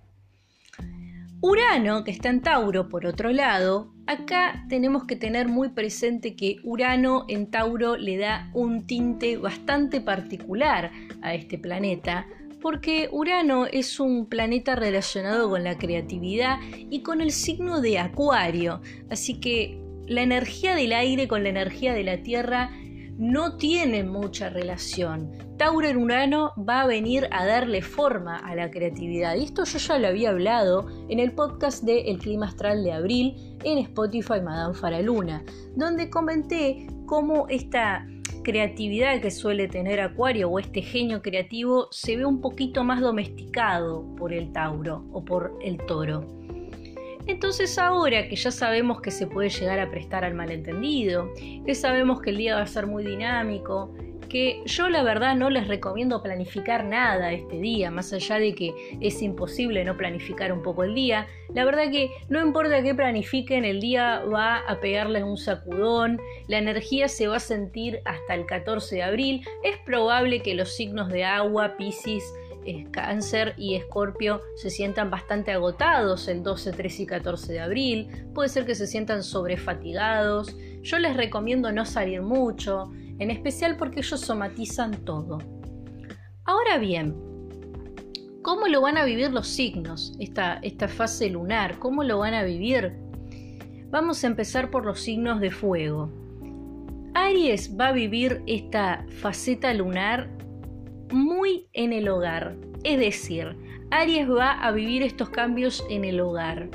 Urano, 1.47 2.03
que 2.03 2.09
está 2.09 2.29
en 2.29 2.41
Tauro 2.41 2.89
por 2.89 3.05
otro 3.05 3.31
lado, 3.31 3.93
acá 4.07 4.65
tenemos 4.67 5.03
que 5.03 5.15
tener 5.15 5.47
muy 5.47 5.69
presente 5.69 6.35
que 6.35 6.57
Urano 6.63 7.25
en 7.27 7.51
Tauro 7.51 7.97
le 7.97 8.17
da 8.17 8.49
un 8.55 8.87
tinte 8.87 9.37
bastante 9.37 10.01
particular 10.01 10.91
a 11.21 11.35
este 11.35 11.59
planeta, 11.59 12.25
porque 12.63 13.09
Urano 13.11 13.67
es 13.67 13.99
un 13.99 14.25
planeta 14.25 14.75
relacionado 14.75 15.47
con 15.47 15.63
la 15.63 15.77
creatividad 15.77 16.57
y 16.89 17.03
con 17.03 17.21
el 17.21 17.29
signo 17.29 17.79
de 17.79 17.99
Acuario, 17.99 18.81
así 19.11 19.39
que 19.39 19.79
la 20.07 20.23
energía 20.23 20.73
del 20.73 20.93
aire 20.93 21.27
con 21.27 21.43
la 21.43 21.49
energía 21.49 21.93
de 21.93 22.05
la 22.05 22.23
Tierra 22.23 22.71
no 23.17 23.57
tienen 23.57 24.09
mucha 24.09 24.49
relación. 24.49 25.31
Tauro 25.57 25.87
en 25.87 25.97
Urano 25.97 26.51
va 26.57 26.81
a 26.81 26.87
venir 26.87 27.27
a 27.31 27.45
darle 27.45 27.81
forma 27.81 28.37
a 28.37 28.55
la 28.55 28.69
creatividad. 28.69 29.35
Y 29.35 29.45
esto 29.45 29.63
yo 29.63 29.77
ya 29.79 29.99
lo 29.99 30.07
había 30.07 30.31
hablado 30.31 30.87
en 31.09 31.19
el 31.19 31.31
podcast 31.31 31.83
de 31.83 32.01
El 32.01 32.19
Clima 32.19 32.47
Astral 32.47 32.83
de 32.83 32.91
Abril 32.91 33.57
en 33.63 33.77
Spotify 33.79 34.41
Madame 34.43 34.75
Faraluna, 34.75 35.43
donde 35.75 36.09
comenté 36.09 36.87
cómo 37.05 37.47
esta 37.47 38.05
creatividad 38.43 39.21
que 39.21 39.31
suele 39.31 39.67
tener 39.67 39.99
Acuario 40.01 40.49
o 40.49 40.59
este 40.59 40.81
genio 40.81 41.21
creativo 41.21 41.87
se 41.91 42.17
ve 42.17 42.25
un 42.25 42.41
poquito 42.41 42.83
más 42.83 43.01
domesticado 43.01 44.05
por 44.15 44.33
el 44.33 44.51
Tauro 44.51 45.05
o 45.11 45.23
por 45.23 45.57
el 45.61 45.77
Toro. 45.85 46.44
Entonces 47.27 47.77
ahora 47.77 48.27
que 48.27 48.35
ya 48.35 48.51
sabemos 48.51 49.01
que 49.01 49.11
se 49.11 49.27
puede 49.27 49.49
llegar 49.49 49.79
a 49.79 49.89
prestar 49.89 50.23
al 50.23 50.35
malentendido, 50.35 51.33
que 51.65 51.73
sabemos 51.73 52.21
que 52.21 52.29
el 52.29 52.37
día 52.37 52.55
va 52.55 52.61
a 52.61 52.67
ser 52.67 52.85
muy 52.85 53.03
dinámico, 53.03 53.91
que 54.29 54.61
yo 54.65 54.89
la 54.89 55.03
verdad 55.03 55.35
no 55.35 55.49
les 55.49 55.67
recomiendo 55.67 56.21
planificar 56.21 56.83
nada 56.83 57.31
este 57.31 57.59
día, 57.59 57.91
más 57.91 58.11
allá 58.13 58.37
de 58.37 58.53
que 58.53 58.73
es 58.99 59.21
imposible 59.21 59.83
no 59.85 59.97
planificar 59.97 60.51
un 60.51 60.61
poco 60.61 60.83
el 60.83 60.93
día, 60.95 61.27
la 61.53 61.65
verdad 61.65 61.91
que 61.91 62.09
no 62.29 62.41
importa 62.41 62.83
qué 62.83 62.93
planifiquen, 62.93 63.65
el 63.65 63.79
día 63.79 64.23
va 64.25 64.57
a 64.57 64.79
pegarles 64.79 65.23
un 65.23 65.37
sacudón, 65.37 66.19
la 66.47 66.57
energía 66.57 67.07
se 67.07 67.27
va 67.27 67.37
a 67.37 67.39
sentir 67.39 68.01
hasta 68.05 68.35
el 68.35 68.45
14 68.45 68.95
de 68.95 69.03
abril, 69.03 69.47
es 69.63 69.77
probable 69.85 70.41
que 70.41 70.55
los 70.55 70.75
signos 70.75 71.09
de 71.09 71.23
agua, 71.23 71.75
Cáncer 72.91 73.53
y 73.57 73.75
Escorpio 73.75 74.41
se 74.55 74.69
sientan 74.69 75.09
bastante 75.09 75.51
agotados 75.51 76.27
el 76.27 76.43
12, 76.43 76.71
13 76.71 77.03
y 77.03 77.05
14 77.05 77.53
de 77.53 77.59
abril. 77.59 78.07
Puede 78.33 78.49
ser 78.49 78.65
que 78.65 78.75
se 78.75 78.87
sientan 78.87 79.23
sobrefatigados. 79.23 80.55
Yo 80.81 80.99
les 80.99 81.15
recomiendo 81.15 81.71
no 81.71 81.85
salir 81.85 82.21
mucho, 82.21 82.91
en 83.19 83.31
especial 83.31 83.77
porque 83.77 83.99
ellos 83.99 84.19
somatizan 84.19 85.05
todo. 85.05 85.39
Ahora 86.43 86.77
bien, 86.77 87.15
¿cómo 88.41 88.67
lo 88.67 88.81
van 88.81 88.97
a 88.97 89.05
vivir 89.05 89.31
los 89.31 89.47
signos, 89.47 90.13
esta, 90.19 90.59
esta 90.61 90.87
fase 90.87 91.29
lunar? 91.29 91.79
¿Cómo 91.79 92.03
lo 92.03 92.19
van 92.19 92.33
a 92.33 92.43
vivir? 92.43 92.93
Vamos 93.89 94.23
a 94.23 94.27
empezar 94.27 94.71
por 94.71 94.85
los 94.85 94.99
signos 94.99 95.39
de 95.39 95.51
fuego. 95.51 96.11
Aries 97.15 97.77
va 97.79 97.87
a 97.87 97.91
vivir 97.93 98.43
esta 98.45 99.05
faceta 99.21 99.73
lunar 99.73 100.34
muy 101.11 101.67
en 101.73 101.93
el 101.93 102.07
hogar. 102.07 102.55
Es 102.83 102.99
decir, 102.99 103.55
Aries 103.91 104.29
va 104.29 104.51
a 104.51 104.71
vivir 104.71 105.03
estos 105.03 105.29
cambios 105.29 105.85
en 105.89 106.05
el 106.05 106.19
hogar. 106.19 106.69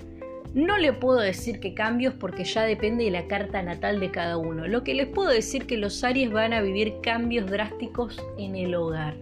No 0.55 0.79
le 0.79 0.93
puedo 0.93 1.21
decir 1.21 1.61
que 1.61 1.75
cambios 1.75 2.15
porque 2.15 2.45
ya 2.45 2.63
depende 2.63 3.05
de 3.05 3.11
la 3.11 3.29
carta 3.29 3.63
natal 3.63 4.01
de 4.01 4.11
cada 4.11 4.37
uno. 4.37 4.67
Lo 4.67 4.83
que 4.83 4.95
les 4.95 5.07
puedo 5.07 5.31
decir 5.31 5.67
que 5.67 5.77
los 5.77 6.03
Aries 6.03 6.33
van 6.33 6.53
a 6.53 6.61
vivir 6.61 6.95
cambios 7.03 7.49
drásticos 7.49 8.21
en 8.37 8.57
el 8.57 8.75
hogar. 8.75 9.17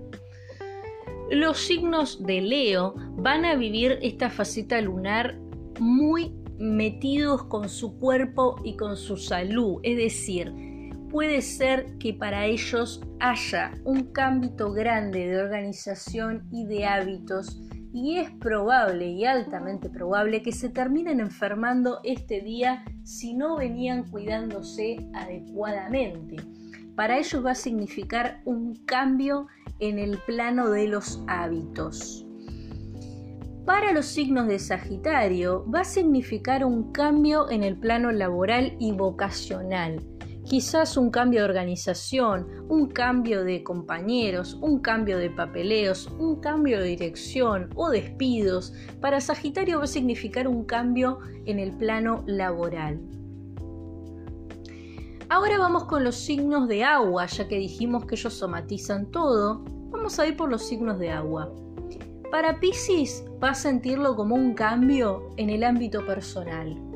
Los 1.31 1.59
signos 1.59 2.25
de 2.25 2.41
Leo 2.41 2.95
van 3.17 3.45
a 3.45 3.55
vivir 3.55 3.99
esta 4.01 4.31
faceta 4.31 4.81
lunar 4.81 5.37
muy 5.79 6.33
metidos 6.59 7.45
con 7.45 7.69
su 7.69 7.99
cuerpo 7.99 8.57
y 8.65 8.77
con 8.77 8.97
su 8.97 9.17
salud, 9.19 9.81
es 9.83 9.97
decir, 9.97 10.53
puede 11.11 11.43
ser 11.43 11.99
que 11.99 12.13
para 12.15 12.47
ellos 12.47 13.01
haya 13.21 13.73
un 13.85 14.13
cambio 14.13 14.73
grande 14.73 15.27
de 15.27 15.41
organización 15.41 16.47
y 16.51 16.67
de 16.67 16.87
hábitos 16.87 17.61
y 17.93 18.19
es 18.19 18.31
probable 18.33 19.07
y 19.07 19.25
altamente 19.25 19.89
probable 19.89 20.43
que 20.43 20.53
se 20.53 20.69
terminen 20.69 21.21
enfermando 21.21 22.01
este 22.05 22.41
día 22.41 22.85
si 23.03 23.35
no 23.35 23.57
venían 23.57 24.05
cuidándose 24.05 25.09
adecuadamente. 25.15 26.37
Para 26.95 27.19
ellos 27.19 27.45
va 27.45 27.53
a 27.53 27.57
significar 27.57 28.43
un 28.45 28.75
cambio 28.85 29.47
en 29.79 29.99
el 29.99 30.19
plano 30.27 30.69
de 30.71 30.89
los 30.89 31.23
hábitos. 31.29 32.27
Para 33.65 33.93
los 33.93 34.07
signos 34.07 34.49
de 34.49 34.59
Sagitario 34.59 35.65
va 35.71 35.81
a 35.81 35.85
significar 35.85 36.65
un 36.65 36.93
cambio 36.93 37.51
en 37.51 37.63
el 37.63 37.79
plano 37.79 38.11
laboral 38.13 38.77
y 38.79 38.93
vocacional 38.93 40.18
quizás 40.49 40.97
un 40.97 41.11
cambio 41.11 41.41
de 41.41 41.45
organización, 41.45 42.47
un 42.71 42.89
cambio 42.89 43.45
de 43.45 43.63
compañeros, 43.63 44.57
un 44.63 44.81
cambio 44.81 45.19
de 45.19 45.29
papeleos, 45.29 46.09
un 46.19 46.41
cambio 46.41 46.79
de 46.79 46.87
dirección 46.87 47.69
o 47.75 47.91
despidos, 47.91 48.73
para 49.03 49.21
Sagitario 49.21 49.79
va 49.79 49.85
a 49.85 49.89
significar 49.89 50.49
un 50.49 50.65
cambio 50.65 51.19
en 51.45 51.59
el 51.59 51.73
plano 51.73 52.25
laboral. 52.27 52.99
Ahora 55.29 55.59
vamos 55.59 55.85
con 55.85 56.03
los 56.03 56.17
signos 56.17 56.67
de 56.67 56.83
agua, 56.83 57.27
ya 57.27 57.47
que 57.47 57.59
dijimos 57.59 58.07
que 58.07 58.15
ellos 58.15 58.33
somatizan 58.33 59.11
todo, 59.11 59.63
vamos 59.91 60.19
a 60.19 60.27
ir 60.27 60.35
por 60.35 60.51
los 60.51 60.67
signos 60.67 60.99
de 60.99 61.11
agua. 61.11 61.53
Para 62.31 62.59
Pisces 62.59 63.23
va 63.43 63.51
a 63.51 63.55
sentirlo 63.55 64.17
como 64.17 64.35
un 64.35 64.55
cambio 64.55 65.31
en 65.37 65.51
el 65.51 65.63
ámbito 65.63 66.07
personal 66.07 66.88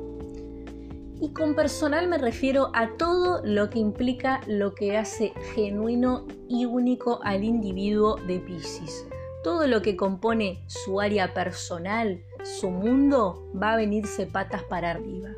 y 1.23 1.33
con 1.33 1.55
personal 1.55 2.09
me 2.09 2.19
refiero 2.19 2.73
a 2.75 2.97
todo 2.97 3.41
lo 3.45 3.71
que 3.71 3.79
implica 3.79 4.41
lo 4.49 4.75
que 4.75 4.97
hace 4.97 5.33
genuino 5.55 6.27
y 6.49 6.65
único 6.65 7.21
al 7.23 7.45
individuo 7.45 8.17
de 8.27 8.41
Pisces. 8.41 9.07
Todo 9.45 9.69
lo 9.69 9.83
que 9.83 9.95
compone 9.95 10.65
su 10.67 11.01
área 11.01 11.33
personal, 11.33 12.21
su 12.43 12.71
mundo, 12.71 13.49
va 13.55 13.75
a 13.75 13.77
venirse 13.77 14.27
patas 14.27 14.65
para 14.65 14.91
arriba. 14.91 15.29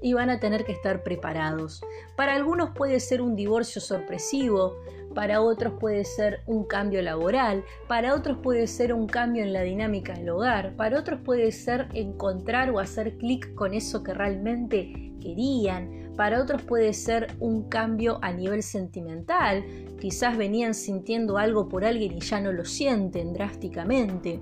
Y 0.00 0.12
van 0.12 0.30
a 0.30 0.38
tener 0.38 0.64
que 0.64 0.70
estar 0.70 1.02
preparados. 1.02 1.80
Para 2.14 2.34
algunos 2.34 2.70
puede 2.70 3.00
ser 3.00 3.20
un 3.20 3.34
divorcio 3.34 3.80
sorpresivo, 3.80 4.76
para 5.12 5.40
otros 5.40 5.72
puede 5.80 6.04
ser 6.04 6.42
un 6.46 6.64
cambio 6.64 7.02
laboral, 7.02 7.64
para 7.88 8.14
otros 8.14 8.38
puede 8.44 8.68
ser 8.68 8.92
un 8.92 9.08
cambio 9.08 9.42
en 9.42 9.52
la 9.52 9.62
dinámica 9.62 10.12
del 10.12 10.28
hogar, 10.28 10.76
para 10.76 11.00
otros 11.00 11.20
puede 11.24 11.50
ser 11.50 11.88
encontrar 11.94 12.70
o 12.70 12.78
hacer 12.78 13.16
clic 13.16 13.54
con 13.54 13.74
eso 13.74 14.04
que 14.04 14.14
realmente 14.14 15.15
querían, 15.26 16.12
para 16.16 16.40
otros 16.40 16.62
puede 16.62 16.92
ser 16.92 17.36
un 17.40 17.68
cambio 17.68 18.18
a 18.22 18.32
nivel 18.32 18.62
sentimental, 18.62 19.64
quizás 20.00 20.36
venían 20.36 20.74
sintiendo 20.74 21.38
algo 21.38 21.68
por 21.68 21.84
alguien 21.84 22.16
y 22.16 22.20
ya 22.20 22.40
no 22.40 22.52
lo 22.52 22.64
sienten 22.64 23.32
drásticamente. 23.32 24.40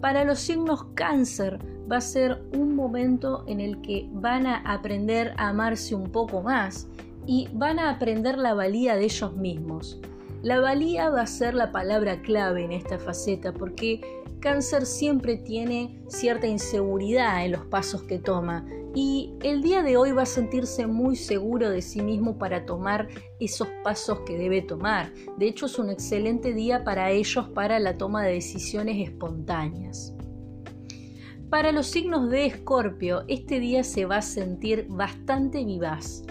Para 0.00 0.24
los 0.24 0.38
signos 0.40 0.84
cáncer 0.94 1.58
va 1.90 1.96
a 1.96 2.00
ser 2.02 2.42
un 2.54 2.76
momento 2.76 3.44
en 3.46 3.60
el 3.60 3.80
que 3.80 4.08
van 4.12 4.46
a 4.46 4.58
aprender 4.58 5.32
a 5.38 5.48
amarse 5.48 5.94
un 5.94 6.10
poco 6.10 6.42
más, 6.42 6.88
y 7.26 7.48
van 7.52 7.78
a 7.78 7.90
aprender 7.90 8.38
la 8.38 8.54
valía 8.54 8.96
de 8.96 9.04
ellos 9.04 9.36
mismos. 9.36 10.00
La 10.42 10.60
valía 10.60 11.10
va 11.10 11.22
a 11.22 11.26
ser 11.26 11.54
la 11.54 11.72
palabra 11.72 12.22
clave 12.22 12.64
en 12.64 12.72
esta 12.72 12.98
faceta 12.98 13.52
porque 13.52 14.00
cáncer 14.40 14.86
siempre 14.86 15.36
tiene 15.36 16.00
cierta 16.06 16.46
inseguridad 16.46 17.44
en 17.44 17.52
los 17.52 17.64
pasos 17.66 18.04
que 18.04 18.18
toma, 18.18 18.64
y 18.98 19.34
el 19.42 19.60
día 19.60 19.82
de 19.82 19.98
hoy 19.98 20.12
va 20.12 20.22
a 20.22 20.26
sentirse 20.26 20.86
muy 20.86 21.16
seguro 21.16 21.68
de 21.68 21.82
sí 21.82 22.00
mismo 22.00 22.38
para 22.38 22.64
tomar 22.64 23.08
esos 23.38 23.68
pasos 23.84 24.20
que 24.20 24.38
debe 24.38 24.62
tomar. 24.62 25.12
De 25.36 25.48
hecho, 25.48 25.66
es 25.66 25.78
un 25.78 25.90
excelente 25.90 26.54
día 26.54 26.82
para 26.82 27.10
ellos 27.10 27.46
para 27.50 27.78
la 27.78 27.98
toma 27.98 28.22
de 28.22 28.32
decisiones 28.32 29.06
espontáneas. 29.06 30.14
Para 31.50 31.72
los 31.72 31.88
signos 31.88 32.30
de 32.30 32.46
Escorpio, 32.46 33.24
este 33.28 33.60
día 33.60 33.84
se 33.84 34.06
va 34.06 34.16
a 34.16 34.22
sentir 34.22 34.86
bastante 34.88 35.62
vivaz. 35.62 36.22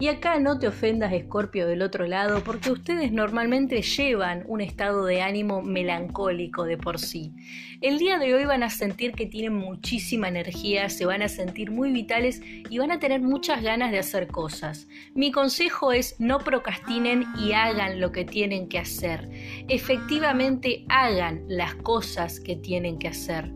Y 0.00 0.08
acá 0.08 0.40
no 0.40 0.58
te 0.58 0.66
ofendas, 0.66 1.12
Escorpio, 1.12 1.66
del 1.66 1.82
otro 1.82 2.06
lado, 2.06 2.42
porque 2.42 2.70
ustedes 2.70 3.12
normalmente 3.12 3.82
llevan 3.82 4.44
un 4.46 4.62
estado 4.62 5.04
de 5.04 5.20
ánimo 5.20 5.60
melancólico 5.60 6.64
de 6.64 6.78
por 6.78 6.98
sí. 6.98 7.34
El 7.82 7.98
día 7.98 8.18
de 8.18 8.32
hoy 8.32 8.46
van 8.46 8.62
a 8.62 8.70
sentir 8.70 9.12
que 9.12 9.26
tienen 9.26 9.52
muchísima 9.52 10.28
energía, 10.28 10.88
se 10.88 11.04
van 11.04 11.20
a 11.20 11.28
sentir 11.28 11.70
muy 11.70 11.92
vitales 11.92 12.40
y 12.42 12.78
van 12.78 12.92
a 12.92 12.98
tener 12.98 13.20
muchas 13.20 13.62
ganas 13.62 13.90
de 13.90 13.98
hacer 13.98 14.28
cosas. 14.28 14.88
Mi 15.14 15.30
consejo 15.30 15.92
es 15.92 16.18
no 16.18 16.38
procrastinen 16.38 17.26
y 17.38 17.52
hagan 17.52 18.00
lo 18.00 18.10
que 18.10 18.24
tienen 18.24 18.70
que 18.70 18.78
hacer. 18.78 19.28
Efectivamente, 19.68 20.86
hagan 20.88 21.44
las 21.46 21.74
cosas 21.74 22.40
que 22.40 22.56
tienen 22.56 22.98
que 22.98 23.08
hacer. 23.08 23.52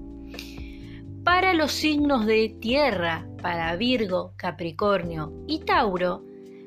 Para 1.24 1.54
los 1.54 1.72
signos 1.72 2.26
de 2.26 2.54
tierra, 2.60 3.26
para 3.40 3.74
Virgo, 3.76 4.34
Capricornio 4.36 5.32
y 5.46 5.60
Tauro, 5.60 6.22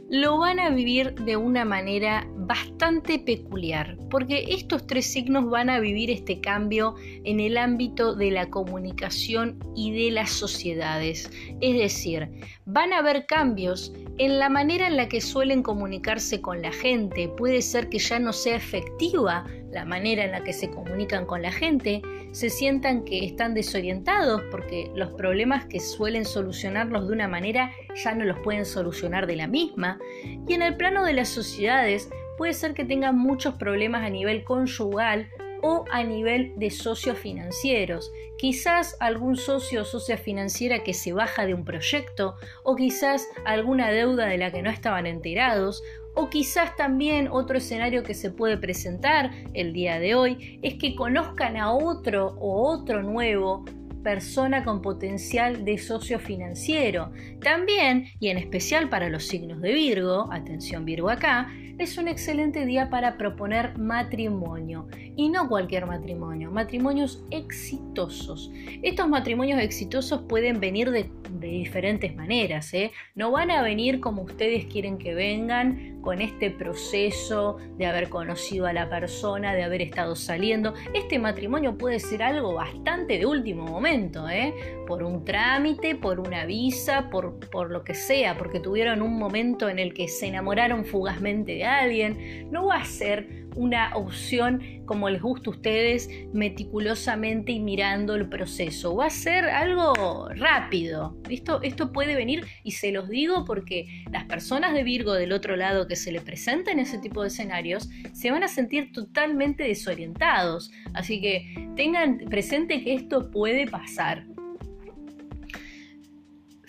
lo 0.09 0.37
van 0.37 0.59
a 0.59 0.69
vivir 0.69 1.15
de 1.15 1.35
una 1.35 1.65
manera 1.65 2.25
bastante 2.35 3.19
peculiar, 3.19 3.97
porque 4.09 4.45
estos 4.49 4.87
tres 4.87 5.05
signos 5.05 5.49
van 5.49 5.69
a 5.69 5.79
vivir 5.79 6.09
este 6.09 6.39
cambio 6.39 6.95
en 7.25 7.41
el 7.41 7.57
ámbito 7.57 8.15
de 8.15 8.31
la 8.31 8.49
comunicación 8.49 9.59
y 9.75 9.91
de 9.91 10.11
las 10.11 10.29
sociedades. 10.29 11.29
Es 11.59 11.77
decir, 11.77 12.29
van 12.65 12.93
a 12.93 12.99
haber 12.99 13.25
cambios 13.25 13.93
en 14.17 14.39
la 14.39 14.49
manera 14.49 14.87
en 14.87 14.97
la 14.97 15.07
que 15.07 15.21
suelen 15.21 15.61
comunicarse 15.61 16.41
con 16.41 16.61
la 16.61 16.71
gente. 16.71 17.29
Puede 17.29 17.61
ser 17.61 17.89
que 17.89 17.99
ya 17.99 18.19
no 18.19 18.33
sea 18.33 18.55
efectiva 18.55 19.45
la 19.71 19.85
manera 19.85 20.25
en 20.25 20.31
la 20.31 20.43
que 20.43 20.53
se 20.53 20.71
comunican 20.71 21.25
con 21.25 21.41
la 21.41 21.51
gente, 21.51 22.01
se 22.31 22.49
sientan 22.49 23.03
que 23.03 23.25
están 23.25 23.53
desorientados 23.53 24.41
porque 24.49 24.89
los 24.95 25.11
problemas 25.11 25.65
que 25.65 25.79
suelen 25.79 26.25
solucionarlos 26.25 27.07
de 27.07 27.13
una 27.13 27.27
manera 27.27 27.71
ya 28.03 28.15
no 28.15 28.25
los 28.25 28.39
pueden 28.39 28.65
solucionar 28.65 29.27
de 29.27 29.35
la 29.35 29.47
misma. 29.47 29.99
Y 30.47 30.53
en 30.53 30.61
el 30.61 30.77
plano 30.77 31.03
de 31.05 31.13
las 31.13 31.29
sociedades 31.29 32.09
puede 32.37 32.53
ser 32.53 32.73
que 32.73 32.85
tengan 32.85 33.17
muchos 33.17 33.55
problemas 33.55 34.03
a 34.03 34.09
nivel 34.09 34.43
conyugal 34.43 35.29
o 35.61 35.85
a 35.91 36.03
nivel 36.03 36.53
de 36.57 36.69
socios 36.69 37.17
financieros. 37.17 38.11
Quizás 38.37 38.95
algún 38.99 39.35
socio 39.35 39.81
o 39.81 39.85
socia 39.85 40.17
financiera 40.17 40.83
que 40.83 40.93
se 40.93 41.13
baja 41.13 41.45
de 41.45 41.53
un 41.53 41.65
proyecto 41.65 42.35
o 42.63 42.75
quizás 42.75 43.27
alguna 43.45 43.89
deuda 43.89 44.27
de 44.27 44.37
la 44.37 44.51
que 44.51 44.61
no 44.61 44.69
estaban 44.69 45.07
enterados 45.07 45.83
o 46.13 46.29
quizás 46.29 46.75
también 46.75 47.27
otro 47.31 47.59
escenario 47.59 48.01
que 48.01 48.15
se 48.15 48.31
puede 48.31 48.57
presentar 48.57 49.31
el 49.53 49.71
día 49.71 49.99
de 49.99 50.15
hoy 50.15 50.59
es 50.63 50.75
que 50.75 50.95
conozcan 50.95 51.57
a 51.57 51.71
otro 51.71 52.35
o 52.39 52.67
otro 52.69 53.03
nuevo 53.03 53.65
persona 54.03 54.63
con 54.63 54.81
potencial 54.81 55.65
de 55.65 55.77
socio 55.77 56.17
financiero. 56.17 57.11
También, 57.41 58.05
y 58.19 58.29
en 58.29 58.37
especial 58.37 58.89
para 58.89 59.09
los 59.09 59.27
signos 59.27 59.61
de 59.61 59.73
Virgo, 59.73 60.29
atención 60.31 60.85
Virgo 60.85 61.09
acá, 61.09 61.49
es 61.77 61.97
un 61.97 62.07
excelente 62.07 62.65
día 62.65 62.89
para 62.89 63.17
proponer 63.17 63.77
matrimonio. 63.77 64.87
Y 65.15 65.29
no 65.29 65.47
cualquier 65.47 65.85
matrimonio, 65.85 66.51
matrimonios 66.51 67.23
exitosos. 67.31 68.51
Estos 68.81 69.07
matrimonios 69.07 69.59
exitosos 69.59 70.21
pueden 70.23 70.59
venir 70.59 70.91
de, 70.91 71.09
diferentes 71.39 72.15
maneras. 72.15 72.73
¿eh? 72.73 72.91
No 73.15 73.31
van 73.31 73.51
a 73.51 73.61
venir 73.61 73.99
como 73.99 74.23
ustedes 74.23 74.65
quieren 74.65 74.97
que 74.97 75.13
vengan, 75.13 75.97
con 76.01 76.21
este 76.21 76.51
proceso 76.51 77.57
de 77.77 77.85
haber 77.85 78.09
conocido 78.09 78.65
a 78.65 78.73
la 78.73 78.89
persona, 78.89 79.53
de 79.53 79.63
haber 79.63 79.81
estado 79.81 80.15
saliendo. 80.15 80.73
Este 80.93 81.19
matrimonio 81.19 81.77
puede 81.77 81.99
ser 81.99 82.23
algo 82.23 82.53
bastante 82.53 83.17
de 83.17 83.25
último 83.25 83.65
momento, 83.65 84.29
¿eh? 84.29 84.53
por 84.87 85.03
un 85.03 85.25
trámite, 85.25 85.95
por 85.95 86.19
una 86.19 86.45
visa, 86.45 87.09
por, 87.09 87.39
por 87.49 87.71
lo 87.71 87.83
que 87.83 87.93
sea, 87.93 88.37
porque 88.37 88.59
tuvieron 88.59 89.01
un 89.01 89.17
momento 89.17 89.67
en 89.67 89.79
el 89.79 89.93
que 89.93 90.07
se 90.07 90.27
enamoraron 90.27 90.85
fugazmente 90.85 91.53
de 91.53 91.65
alguien. 91.67 92.49
No 92.51 92.67
va 92.67 92.77
a 92.77 92.85
ser 92.85 93.47
una 93.57 93.95
opción 93.95 94.61
como 94.85 95.09
les 95.09 95.21
gusta 95.21 95.49
a 95.49 95.53
ustedes, 95.53 96.09
meticulosamente 96.33 97.51
y 97.51 97.59
mirando 97.59 98.15
el 98.15 98.29
proceso. 98.29 98.95
Va 98.95 99.07
a 99.07 99.09
ser 99.09 99.45
algo 99.45 100.29
rápido. 100.29 101.17
Esto, 101.29 101.61
esto 101.61 101.91
puede 101.91 102.15
venir 102.15 102.45
y 102.63 102.71
se 102.71 102.91
los 102.91 103.09
digo 103.09 103.43
porque 103.45 104.05
las 104.11 104.25
personas 104.25 104.73
de 104.73 104.83
Virgo 104.83 105.13
del 105.13 105.33
otro 105.33 105.55
lado 105.55 105.87
que 105.87 105.95
se 105.95 106.11
le 106.11 106.21
presenten 106.21 106.79
ese 106.79 106.99
tipo 106.99 107.21
de 107.21 107.27
escenarios 107.29 107.89
se 108.13 108.31
van 108.31 108.43
a 108.43 108.47
sentir 108.47 108.91
totalmente 108.91 109.63
desorientados. 109.63 110.71
Así 110.93 111.19
que 111.19 111.69
tengan 111.75 112.19
presente 112.29 112.83
que 112.83 112.93
esto 112.93 113.29
puede 113.31 113.67
pasar. 113.67 114.25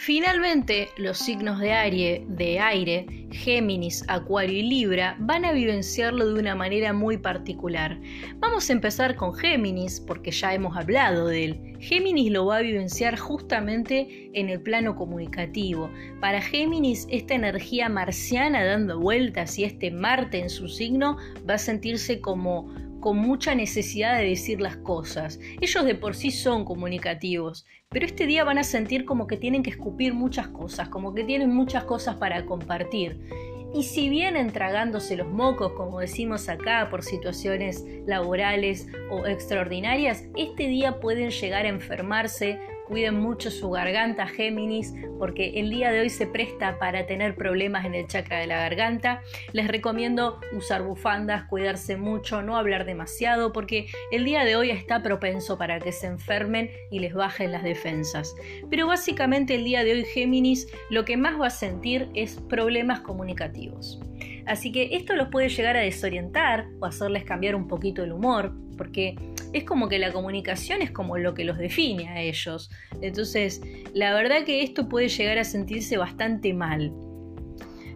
Finalmente, 0.08 0.88
los 0.96 1.18
signos 1.18 1.61
de 1.61 1.72
aire, 1.72 2.24
de 2.28 2.61
aire, 2.61 3.17
Géminis, 3.30 4.04
Acuario 4.08 4.58
y 4.58 4.62
Libra, 4.62 5.16
van 5.20 5.44
a 5.44 5.52
vivenciarlo 5.52 6.32
de 6.32 6.40
una 6.40 6.54
manera 6.54 6.92
muy 6.92 7.18
particular. 7.18 8.00
Vamos 8.36 8.68
a 8.68 8.72
empezar 8.72 9.16
con 9.16 9.34
Géminis, 9.34 10.00
porque 10.00 10.30
ya 10.30 10.54
hemos 10.54 10.76
hablado 10.76 11.26
de 11.26 11.44
él. 11.44 11.76
Géminis 11.80 12.32
lo 12.32 12.46
va 12.46 12.56
a 12.56 12.62
vivenciar 12.62 13.18
justamente 13.18 14.30
en 14.32 14.48
el 14.48 14.60
plano 14.60 14.96
comunicativo. 14.96 15.90
Para 16.20 16.40
Géminis, 16.40 17.06
esta 17.10 17.34
energía 17.34 17.88
marciana 17.88 18.64
dando 18.64 18.98
vueltas 18.98 19.58
y 19.58 19.64
este 19.64 19.90
Marte 19.90 20.38
en 20.38 20.50
su 20.50 20.68
signo 20.68 21.16
va 21.48 21.54
a 21.54 21.58
sentirse 21.58 22.20
como 22.20 22.72
con 23.00 23.18
mucha 23.18 23.54
necesidad 23.54 24.18
de 24.18 24.28
decir 24.28 24.61
las 24.61 24.76
cosas. 24.76 25.38
Ellos 25.61 25.84
de 25.84 25.94
por 25.94 26.14
sí 26.14 26.30
son 26.30 26.64
comunicativos, 26.64 27.66
pero 27.88 28.06
este 28.06 28.26
día 28.26 28.44
van 28.44 28.58
a 28.58 28.64
sentir 28.64 29.04
como 29.04 29.26
que 29.26 29.37
tienen 29.37 29.62
que 29.62 29.70
escupir 29.70 30.14
muchas 30.14 30.48
cosas, 30.48 30.88
como 30.88 31.14
que 31.14 31.24
tienen 31.24 31.50
muchas 31.50 31.84
cosas 31.84 32.16
para 32.16 32.44
compartir. 32.46 33.20
Y 33.74 33.82
si 33.82 34.08
vienen 34.08 34.50
tragándose 34.50 35.16
los 35.16 35.28
mocos, 35.28 35.72
como 35.72 36.00
decimos 36.00 36.48
acá, 36.48 36.88
por 36.90 37.02
situaciones 37.02 37.84
laborales 38.06 38.88
o 39.11 39.26
extraordinarias, 39.26 40.24
este 40.37 40.68
día 40.68 41.00
pueden 41.00 41.30
llegar 41.30 41.66
a 41.66 41.68
enfermarse 41.68 42.58
Cuiden 42.88 43.20
mucho 43.20 43.51
su 43.51 43.68
garganta, 43.68 44.27
Géminis, 44.27 44.94
porque 45.18 45.61
el 45.61 45.68
día 45.68 45.92
de 45.92 46.01
hoy 46.01 46.09
se 46.09 46.27
presta 46.27 46.79
para 46.79 47.05
tener 47.07 47.35
problemas 47.35 47.85
en 47.85 47.94
el 47.94 48.07
chakra 48.07 48.38
de 48.38 48.46
la 48.46 48.61
garganta. 48.61 49.20
Les 49.53 49.68
recomiendo 49.68 50.40
usar 50.57 50.83
bufandas, 50.83 51.44
cuidarse 51.44 51.98
mucho, 51.98 52.40
no 52.40 52.57
hablar 52.57 52.87
demasiado, 52.87 53.53
porque 53.53 53.88
el 54.11 54.24
día 54.24 54.46
de 54.46 54.57
hoy 54.57 54.70
está 54.70 55.03
propenso 55.03 55.59
para 55.59 55.81
que 55.81 55.92
se 55.92 56.07
enfermen 56.07 56.70
y 56.90 57.01
les 57.01 57.12
bajen 57.12 57.53
las 57.53 57.62
defensas. 57.62 58.35
Pero 58.70 58.87
básicamente 58.87 59.57
el 59.57 59.64
día 59.64 59.85
de 59.85 59.92
hoy, 59.92 60.05
Géminis, 60.07 60.66
lo 60.88 61.05
que 61.05 61.18
más 61.18 61.38
va 61.38 61.48
a 61.48 61.51
sentir 61.51 62.09
es 62.14 62.40
problemas 62.48 63.01
comunicativos. 63.01 64.01
Así 64.46 64.72
que 64.72 64.96
esto 64.96 65.14
los 65.14 65.29
puede 65.29 65.51
llegar 65.51 65.77
a 65.77 65.81
desorientar 65.81 66.68
o 66.81 66.87
hacerles 66.87 67.24
cambiar 67.24 67.55
un 67.55 67.68
poquito 67.68 68.03
el 68.03 68.12
humor, 68.12 68.55
porque 68.79 69.14
es 69.52 69.64
como 69.64 69.88
que 69.88 69.98
la 69.98 70.12
comunicación 70.12 70.82
es 70.82 70.90
como 70.90 71.18
lo 71.18 71.34
que 71.34 71.44
los 71.44 71.58
define 71.58 72.08
a 72.08 72.20
ellos. 72.20 72.70
Entonces, 73.00 73.61
la 73.94 74.12
verdad 74.14 74.44
que 74.44 74.62
esto 74.62 74.88
puede 74.88 75.08
llegar 75.08 75.38
a 75.38 75.44
sentirse 75.44 75.96
bastante 75.96 76.52
mal. 76.54 76.92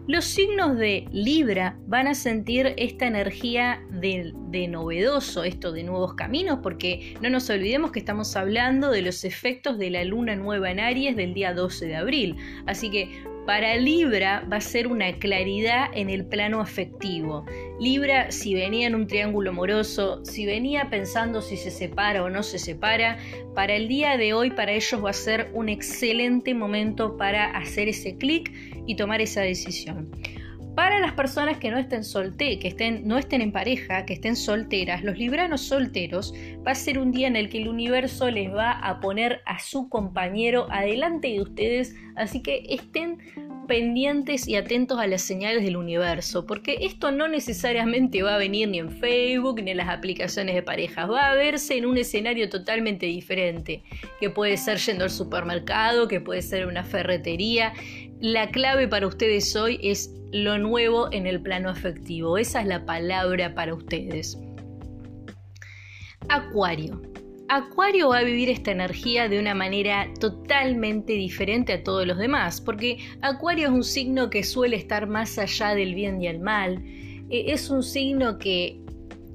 Los 0.05 0.25
signos 0.25 0.77
de 0.77 1.05
Libra 1.13 1.77
van 1.87 2.07
a 2.07 2.13
sentir 2.13 2.73
esta 2.75 3.07
energía 3.07 3.81
de, 3.89 4.33
novedoso, 4.67 5.45
esto 5.45 5.71
de 5.71 5.83
nuevos 5.83 6.15
caminos, 6.15 6.59
porque 6.61 7.15
no 7.21 7.29
nos 7.29 7.49
olvidemos 7.49 7.93
que 7.93 7.99
estamos 7.99 8.35
hablando 8.35 8.91
de 8.91 9.01
los 9.01 9.23
efectos 9.23 9.77
de 9.77 9.91
la 9.91 10.03
luna 10.03 10.35
nueva 10.35 10.71
en 10.71 10.81
Aries 10.81 11.15
del 11.15 11.33
día 11.33 11.53
12 11.53 11.85
de 11.85 11.95
abril. 11.95 12.35
Así 12.65 12.91
que 12.91 13.23
para 13.45 13.75
Libra 13.75 14.45
va 14.51 14.57
a 14.57 14.61
ser 14.61 14.87
una 14.87 15.11
claridad 15.19 15.89
en 15.93 16.09
el 16.09 16.25
plano 16.25 16.61
afectivo. 16.61 17.45
Libra, 17.79 18.31
si 18.31 18.53
venía 18.53 18.87
en 18.87 18.95
un 18.95 19.07
triángulo 19.07 19.49
amoroso, 19.49 20.23
si 20.23 20.45
venía 20.45 20.89
pensando 20.89 21.41
si 21.41 21.57
se 21.57 21.69
separa 21.69 22.23
o 22.23 22.29
no 22.29 22.43
se 22.43 22.57
separa, 22.57 23.17
para 23.53 23.73
el 23.73 23.87
día 23.87 24.17
de 24.17 24.33
hoy 24.33 24.51
para 24.51 24.71
ellos 24.71 25.03
va 25.03 25.09
a 25.09 25.13
ser 25.13 25.49
un 25.53 25.67
excelente 25.67 26.53
momento 26.53 27.17
para 27.17 27.51
hacer 27.51 27.89
ese 27.89 28.15
clic 28.17 28.51
y 28.85 28.95
tomar 28.95 29.21
esa 29.21 29.41
decisión. 29.41 30.09
Para 30.75 30.99
las 30.99 31.13
personas 31.13 31.59
que 31.59 31.69
no 31.69 31.77
estén 31.77 32.03
solteras, 32.03 32.59
que 32.59 32.69
estén, 32.69 33.07
no 33.07 33.19
estén 33.19 33.41
en 33.41 33.51
pareja, 33.51 34.05
que 34.05 34.13
estén 34.13 34.35
solteras, 34.35 35.03
los 35.03 35.19
libranos 35.19 35.61
solteros, 35.61 36.33
va 36.65 36.71
a 36.71 36.75
ser 36.75 36.97
un 36.97 37.11
día 37.11 37.27
en 37.27 37.35
el 37.35 37.49
que 37.49 37.59
el 37.61 37.67
universo 37.67 38.31
les 38.31 38.51
va 38.51 38.71
a 38.71 38.99
poner 38.99 39.41
a 39.45 39.59
su 39.59 39.87
compañero 39.87 40.65
adelante 40.71 41.27
de 41.27 41.41
ustedes, 41.41 41.95
así 42.15 42.41
que 42.41 42.63
estén 42.69 43.19
pendientes 43.67 44.47
y 44.47 44.55
atentos 44.55 44.99
a 44.99 45.07
las 45.07 45.21
señales 45.21 45.63
del 45.63 45.77
universo, 45.77 46.45
porque 46.45 46.77
esto 46.81 47.11
no 47.11 47.27
necesariamente 47.27 48.23
va 48.23 48.35
a 48.35 48.37
venir 48.37 48.67
ni 48.69 48.79
en 48.79 48.89
Facebook 48.89 49.61
ni 49.61 49.71
en 49.71 49.77
las 49.77 49.89
aplicaciones 49.89 50.55
de 50.55 50.63
parejas, 50.63 51.09
va 51.09 51.31
a 51.31 51.35
verse 51.35 51.77
en 51.77 51.85
un 51.85 51.97
escenario 51.97 52.49
totalmente 52.49 53.05
diferente, 53.05 53.83
que 54.19 54.29
puede 54.29 54.57
ser 54.57 54.77
yendo 54.79 55.03
al 55.03 55.11
supermercado, 55.11 56.07
que 56.07 56.21
puede 56.21 56.41
ser 56.41 56.65
una 56.65 56.83
ferretería. 56.83 57.73
La 58.19 58.49
clave 58.49 58.87
para 58.87 59.07
ustedes 59.07 59.55
hoy 59.55 59.79
es 59.83 60.11
lo 60.31 60.57
nuevo 60.57 61.11
en 61.11 61.27
el 61.27 61.41
plano 61.41 61.69
afectivo, 61.69 62.37
esa 62.37 62.61
es 62.61 62.67
la 62.67 62.85
palabra 62.85 63.53
para 63.53 63.73
ustedes. 63.73 64.37
Acuario. 66.29 67.12
Acuario 67.55 68.09
va 68.09 68.17
a 68.17 68.23
vivir 68.23 68.49
esta 68.49 68.71
energía 68.71 69.29
de 69.29 69.37
una 69.37 69.53
manera 69.53 70.09
totalmente 70.19 71.13
diferente 71.13 71.71
a 71.71 71.83
todos 71.83 72.07
los 72.07 72.17
demás, 72.17 72.59
porque 72.59 72.97
Acuario 73.21 73.67
es 73.67 73.73
un 73.75 73.83
signo 73.83 74.31
que 74.31 74.43
suele 74.43 74.75
estar 74.75 75.05
más 75.05 75.37
allá 75.37 75.75
del 75.75 75.93
bien 75.93 76.19
y 76.19 76.25
el 76.25 76.39
mal, 76.39 76.83
e, 77.29 77.53
es 77.53 77.69
un 77.69 77.83
signo 77.83 78.39
que 78.39 78.82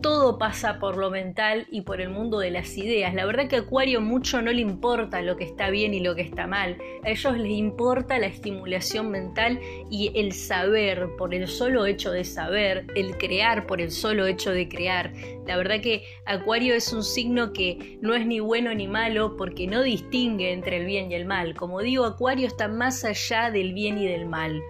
todo 0.00 0.38
pasa 0.38 0.78
por 0.78 0.96
lo 0.96 1.10
mental 1.10 1.66
y 1.70 1.82
por 1.82 2.00
el 2.00 2.10
mundo 2.10 2.38
de 2.38 2.50
las 2.50 2.76
ideas. 2.76 3.14
La 3.14 3.26
verdad 3.26 3.48
que 3.48 3.56
a 3.56 3.60
Acuario 3.60 4.00
mucho 4.00 4.40
no 4.42 4.52
le 4.52 4.60
importa 4.60 5.22
lo 5.22 5.36
que 5.36 5.44
está 5.44 5.70
bien 5.70 5.94
y 5.94 6.00
lo 6.00 6.14
que 6.14 6.22
está 6.22 6.46
mal. 6.46 6.78
A 7.04 7.10
ellos 7.10 7.36
les 7.36 7.52
importa 7.52 8.18
la 8.18 8.26
estimulación 8.26 9.10
mental 9.10 9.60
y 9.90 10.12
el 10.14 10.32
saber 10.32 11.08
por 11.18 11.34
el 11.34 11.48
solo 11.48 11.86
hecho 11.86 12.10
de 12.12 12.24
saber, 12.24 12.86
el 12.94 13.16
crear 13.18 13.66
por 13.66 13.80
el 13.80 13.90
solo 13.90 14.26
hecho 14.26 14.50
de 14.50 14.68
crear. 14.68 15.12
La 15.46 15.56
verdad 15.56 15.80
que 15.80 16.04
Acuario 16.26 16.74
es 16.74 16.92
un 16.92 17.02
signo 17.02 17.52
que 17.52 17.98
no 18.00 18.14
es 18.14 18.26
ni 18.26 18.40
bueno 18.40 18.74
ni 18.74 18.86
malo 18.86 19.36
porque 19.36 19.66
no 19.66 19.82
distingue 19.82 20.52
entre 20.52 20.76
el 20.78 20.86
bien 20.86 21.10
y 21.10 21.14
el 21.14 21.24
mal. 21.24 21.54
Como 21.54 21.80
digo, 21.80 22.04
Acuario 22.04 22.46
está 22.46 22.68
más 22.68 23.04
allá 23.04 23.50
del 23.50 23.72
bien 23.74 23.98
y 23.98 24.06
del 24.06 24.26
mal. 24.26 24.62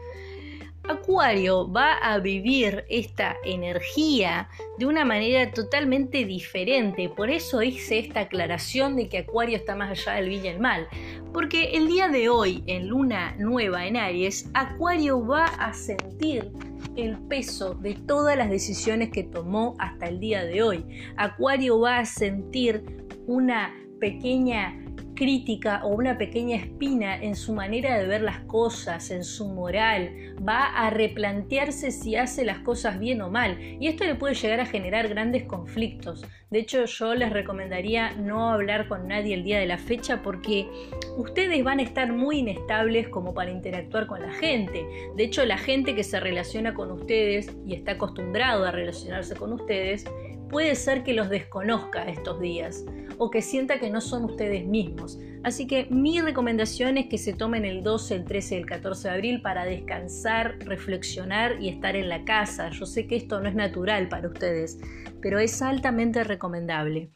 Acuario 0.89 1.71
va 1.71 1.99
a 1.99 2.19
vivir 2.19 2.85
esta 2.89 3.37
energía 3.45 4.49
de 4.79 4.87
una 4.87 5.05
manera 5.05 5.51
totalmente 5.53 6.25
diferente. 6.25 7.09
Por 7.09 7.31
eso 7.31 7.63
hice 7.63 7.99
esta 7.99 8.21
aclaración 8.21 8.97
de 8.97 9.09
que 9.09 9.19
Acuario 9.19 9.57
está 9.57 9.77
más 9.77 9.91
allá 9.91 10.15
del 10.15 10.31
bien 10.31 10.45
y 10.45 10.49
el 10.49 10.61
mal. 10.61 10.89
Porque 11.33 11.73
el 11.77 11.89
día 11.89 12.09
de 12.09 12.29
hoy, 12.29 12.63
en 12.67 12.89
luna 12.89 13.35
nueva 13.39 13.87
en 13.87 13.97
Aries, 13.99 14.49
Acuario 14.55 15.27
va 15.27 15.45
a 15.45 15.75
sentir 15.75 16.51
el 16.97 17.19
peso 17.19 17.75
de 17.75 17.95
todas 17.95 18.37
las 18.37 18.49
decisiones 18.49 19.11
que 19.11 19.25
tomó 19.25 19.77
hasta 19.79 20.07
el 20.07 20.19
día 20.19 20.45
de 20.45 20.63
hoy. 20.63 20.85
Acuario 21.17 21.81
va 21.81 21.99
a 21.99 22.07
sentir 22.07 22.83
una 23.27 23.75
pequeña 24.01 24.88
crítica 25.19 25.81
o 25.85 25.89
una 25.89 26.17
pequeña 26.17 26.57
espina 26.57 27.21
en 27.21 27.35
su 27.35 27.53
manera 27.53 27.99
de 27.99 28.07
ver 28.07 28.23
las 28.23 28.39
cosas, 28.45 29.11
en 29.11 29.25
su 29.25 29.49
moral, 29.49 30.37
va 30.49 30.67
a 30.67 30.91
replantearse 30.91 31.91
si 31.91 32.15
hace 32.15 32.45
las 32.45 32.61
cosas 32.61 33.01
bien 33.01 33.21
o 33.21 33.29
mal. 33.29 33.59
Y 33.81 33.89
esto 33.89 34.05
le 34.05 34.15
puede 34.15 34.37
llegar 34.37 34.61
a 34.61 34.67
generar 34.67 35.09
grandes 35.09 35.43
conflictos. 35.43 36.25
De 36.51 36.61
hecho, 36.61 36.85
yo 36.85 37.17
les 37.17 37.33
recomendaría 37.33 38.13
no 38.13 38.51
hablar 38.51 38.87
con 38.87 39.09
nadie 39.09 39.35
el 39.35 39.43
día 39.43 39.59
de 39.59 39.67
la 39.67 39.77
fecha 39.77 40.23
porque 40.23 40.69
ustedes 41.17 41.65
van 41.65 41.81
a 41.81 41.83
estar 41.83 42.13
muy 42.13 42.39
inestables 42.39 43.09
como 43.09 43.35
para 43.35 43.51
interactuar 43.51 44.07
con 44.07 44.23
la 44.23 44.33
gente. 44.33 44.87
De 45.17 45.25
hecho, 45.25 45.45
la 45.45 45.59
gente 45.59 45.97
que 45.97 46.05
se 46.05 46.21
relaciona 46.21 46.75
con 46.75 46.93
ustedes 46.93 47.51
y 47.67 47.75
está 47.75 47.93
acostumbrado 47.93 48.65
a 48.65 48.71
relacionarse 48.71 49.35
con 49.35 49.53
ustedes, 49.53 50.05
puede 50.49 50.75
ser 50.75 51.05
que 51.05 51.13
los 51.13 51.29
desconozca 51.29 52.05
estos 52.05 52.41
días 52.41 52.85
o 53.19 53.31
que 53.31 53.43
sienta 53.43 53.79
que 53.79 53.91
no 53.91 54.01
son 54.01 54.25
ustedes 54.25 54.67
mismos. 54.67 55.19
Así 55.43 55.67
que 55.67 55.87
mi 55.91 56.21
recomendación 56.21 56.97
es 56.97 57.07
que 57.07 57.19
se 57.19 57.33
tomen 57.33 57.65
el 57.65 57.83
12, 57.83 58.15
el 58.17 58.25
13 58.25 58.55
y 58.55 58.59
el 58.59 58.67
14 58.67 59.09
de 59.09 59.15
abril 59.15 59.43
para 59.43 59.65
descansar, 59.65 60.59
reflexionar 60.61 61.61
y 61.61 61.69
estar 61.69 61.97
en 61.97 62.09
la 62.09 62.25
casa. 62.25 62.71
Yo 62.71 62.87
sé 62.87 63.07
que 63.07 63.17
esto 63.17 63.41
no 63.41 63.49
es 63.49 63.55
natural 63.55 64.09
para 64.09 64.29
ustedes, 64.29 64.79
pero 65.21 65.39
es 65.39 65.61
altamente 65.63 66.25
recomendable. 66.25 67.11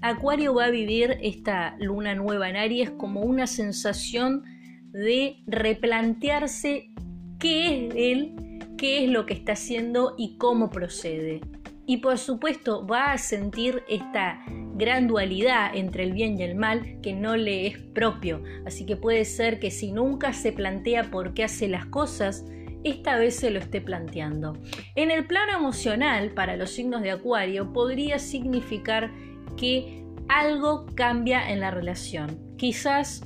Acuario 0.00 0.54
va 0.54 0.66
a 0.66 0.70
vivir 0.70 1.18
esta 1.22 1.76
luna 1.78 2.14
nueva 2.14 2.48
en 2.48 2.56
Aries 2.56 2.90
como 2.90 3.22
una 3.22 3.46
sensación 3.46 4.44
de 4.92 5.42
replantearse 5.46 6.90
qué 7.38 7.88
es 7.88 7.94
él, 7.96 8.60
qué 8.76 9.04
es 9.04 9.10
lo 9.10 9.26
que 9.26 9.34
está 9.34 9.52
haciendo 9.52 10.14
y 10.16 10.36
cómo 10.38 10.70
procede 10.70 11.40
y 11.88 11.96
por 11.96 12.18
supuesto 12.18 12.86
va 12.86 13.12
a 13.12 13.18
sentir 13.18 13.82
esta 13.88 14.44
gran 14.74 15.08
dualidad 15.08 15.74
entre 15.74 16.04
el 16.04 16.12
bien 16.12 16.38
y 16.38 16.42
el 16.42 16.54
mal 16.54 17.00
que 17.00 17.14
no 17.14 17.34
le 17.34 17.66
es 17.66 17.78
propio. 17.78 18.44
Así 18.66 18.84
que 18.84 18.94
puede 18.94 19.24
ser 19.24 19.58
que 19.58 19.70
si 19.70 19.90
nunca 19.90 20.34
se 20.34 20.52
plantea 20.52 21.10
por 21.10 21.32
qué 21.32 21.44
hace 21.44 21.66
las 21.66 21.86
cosas, 21.86 22.44
esta 22.84 23.16
vez 23.16 23.36
se 23.36 23.50
lo 23.50 23.58
esté 23.58 23.80
planteando. 23.80 24.58
En 24.96 25.10
el 25.10 25.26
plano 25.26 25.56
emocional, 25.56 26.32
para 26.32 26.58
los 26.58 26.70
signos 26.70 27.00
de 27.00 27.10
Acuario, 27.10 27.72
podría 27.72 28.18
significar 28.18 29.10
que 29.56 30.04
algo 30.28 30.84
cambia 30.94 31.50
en 31.50 31.60
la 31.60 31.70
relación. 31.70 32.38
Quizás 32.58 33.22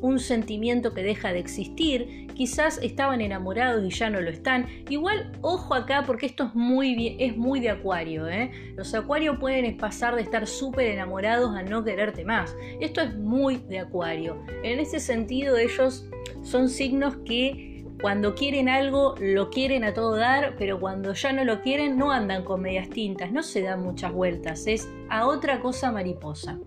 un 0.00 0.20
sentimiento 0.20 0.94
que 0.94 1.02
deja 1.02 1.32
de 1.32 1.40
existir, 1.40 2.23
quizás 2.34 2.78
estaban 2.82 3.20
enamorados 3.20 3.84
y 3.84 3.90
ya 3.90 4.10
no 4.10 4.20
lo 4.20 4.30
están. 4.30 4.66
Igual, 4.88 5.32
ojo 5.40 5.74
acá 5.74 6.02
porque 6.06 6.26
esto 6.26 6.44
es 6.44 6.54
muy, 6.54 7.16
es 7.18 7.36
muy 7.36 7.60
de 7.60 7.70
acuario. 7.70 8.28
¿eh? 8.28 8.50
Los 8.76 8.94
acuarios 8.94 9.38
pueden 9.38 9.76
pasar 9.76 10.16
de 10.16 10.22
estar 10.22 10.46
súper 10.46 10.88
enamorados 10.88 11.54
a 11.56 11.62
no 11.62 11.84
quererte 11.84 12.24
más. 12.24 12.56
Esto 12.80 13.00
es 13.00 13.16
muy 13.16 13.56
de 13.56 13.80
acuario. 13.80 14.44
En 14.62 14.78
ese 14.78 15.00
sentido, 15.00 15.56
ellos 15.56 16.06
son 16.42 16.68
signos 16.68 17.16
que 17.24 17.74
cuando 18.00 18.34
quieren 18.34 18.68
algo 18.68 19.14
lo 19.18 19.48
quieren 19.50 19.84
a 19.84 19.94
todo 19.94 20.16
dar, 20.16 20.56
pero 20.58 20.78
cuando 20.78 21.14
ya 21.14 21.32
no 21.32 21.44
lo 21.44 21.62
quieren 21.62 21.96
no 21.96 22.10
andan 22.10 22.44
con 22.44 22.60
medias 22.60 22.90
tintas, 22.90 23.32
no 23.32 23.42
se 23.42 23.62
dan 23.62 23.82
muchas 23.82 24.12
vueltas, 24.12 24.66
es 24.66 24.88
a 25.08 25.26
otra 25.26 25.60
cosa 25.60 25.90
mariposa. 25.90 26.58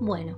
Bueno, 0.00 0.36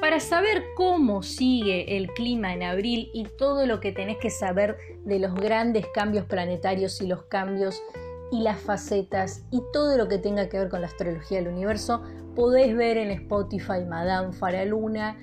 para 0.00 0.20
saber 0.20 0.62
cómo 0.76 1.22
sigue 1.22 1.96
el 1.96 2.08
clima 2.08 2.52
en 2.54 2.62
abril 2.62 3.10
y 3.12 3.24
todo 3.24 3.66
lo 3.66 3.80
que 3.80 3.92
tenés 3.92 4.18
que 4.18 4.30
saber 4.30 4.76
de 5.04 5.18
los 5.18 5.34
grandes 5.34 5.86
cambios 5.94 6.26
planetarios 6.26 7.00
y 7.00 7.06
los 7.06 7.24
cambios 7.24 7.82
y 8.30 8.42
las 8.42 8.60
facetas 8.60 9.44
y 9.50 9.62
todo 9.72 9.96
lo 9.96 10.08
que 10.08 10.18
tenga 10.18 10.48
que 10.48 10.58
ver 10.58 10.68
con 10.68 10.80
la 10.80 10.86
astrología 10.86 11.38
del 11.38 11.48
universo, 11.48 12.02
podés 12.36 12.76
ver 12.76 12.96
en 12.96 13.10
Spotify 13.10 13.84
Madame 13.88 14.32
Faraluna 14.32 15.18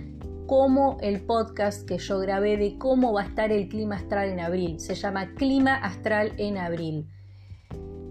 como 0.45 0.97
el 1.01 1.21
podcast 1.21 1.86
que 1.88 1.97
yo 1.97 2.19
grabé 2.19 2.58
de 2.58 2.77
cómo 2.77 3.13
va 3.13 3.21
a 3.21 3.25
estar 3.25 3.51
el 3.51 3.67
clima 3.67 3.95
astral 3.95 4.30
en 4.30 4.39
abril. 4.39 4.80
Se 4.80 4.95
llama 4.95 5.34
Clima 5.36 5.75
Astral 5.75 6.34
en 6.38 6.58
Abril. 6.58 7.08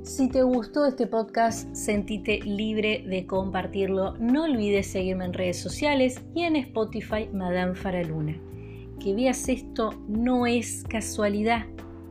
Si 0.06 0.28
te 0.28 0.40
gustó 0.44 0.86
este 0.86 1.08
podcast, 1.08 1.74
sentite 1.74 2.38
libre 2.42 3.04
de 3.08 3.26
compartirlo. 3.26 4.14
No 4.18 4.44
olvides 4.44 4.86
seguirme 4.86 5.24
en 5.24 5.32
redes 5.32 5.58
sociales 5.58 6.22
y 6.32 6.44
en 6.44 6.54
Spotify 6.54 7.28
Madame 7.32 7.74
Faraluna. 7.74 8.40
Que 9.00 9.16
veas 9.16 9.48
esto 9.48 9.90
no 10.06 10.46
es 10.46 10.84
casualidad. 10.88 11.66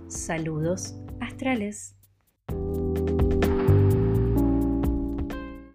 Saludos 0.09 0.93
astrales. 1.21 1.95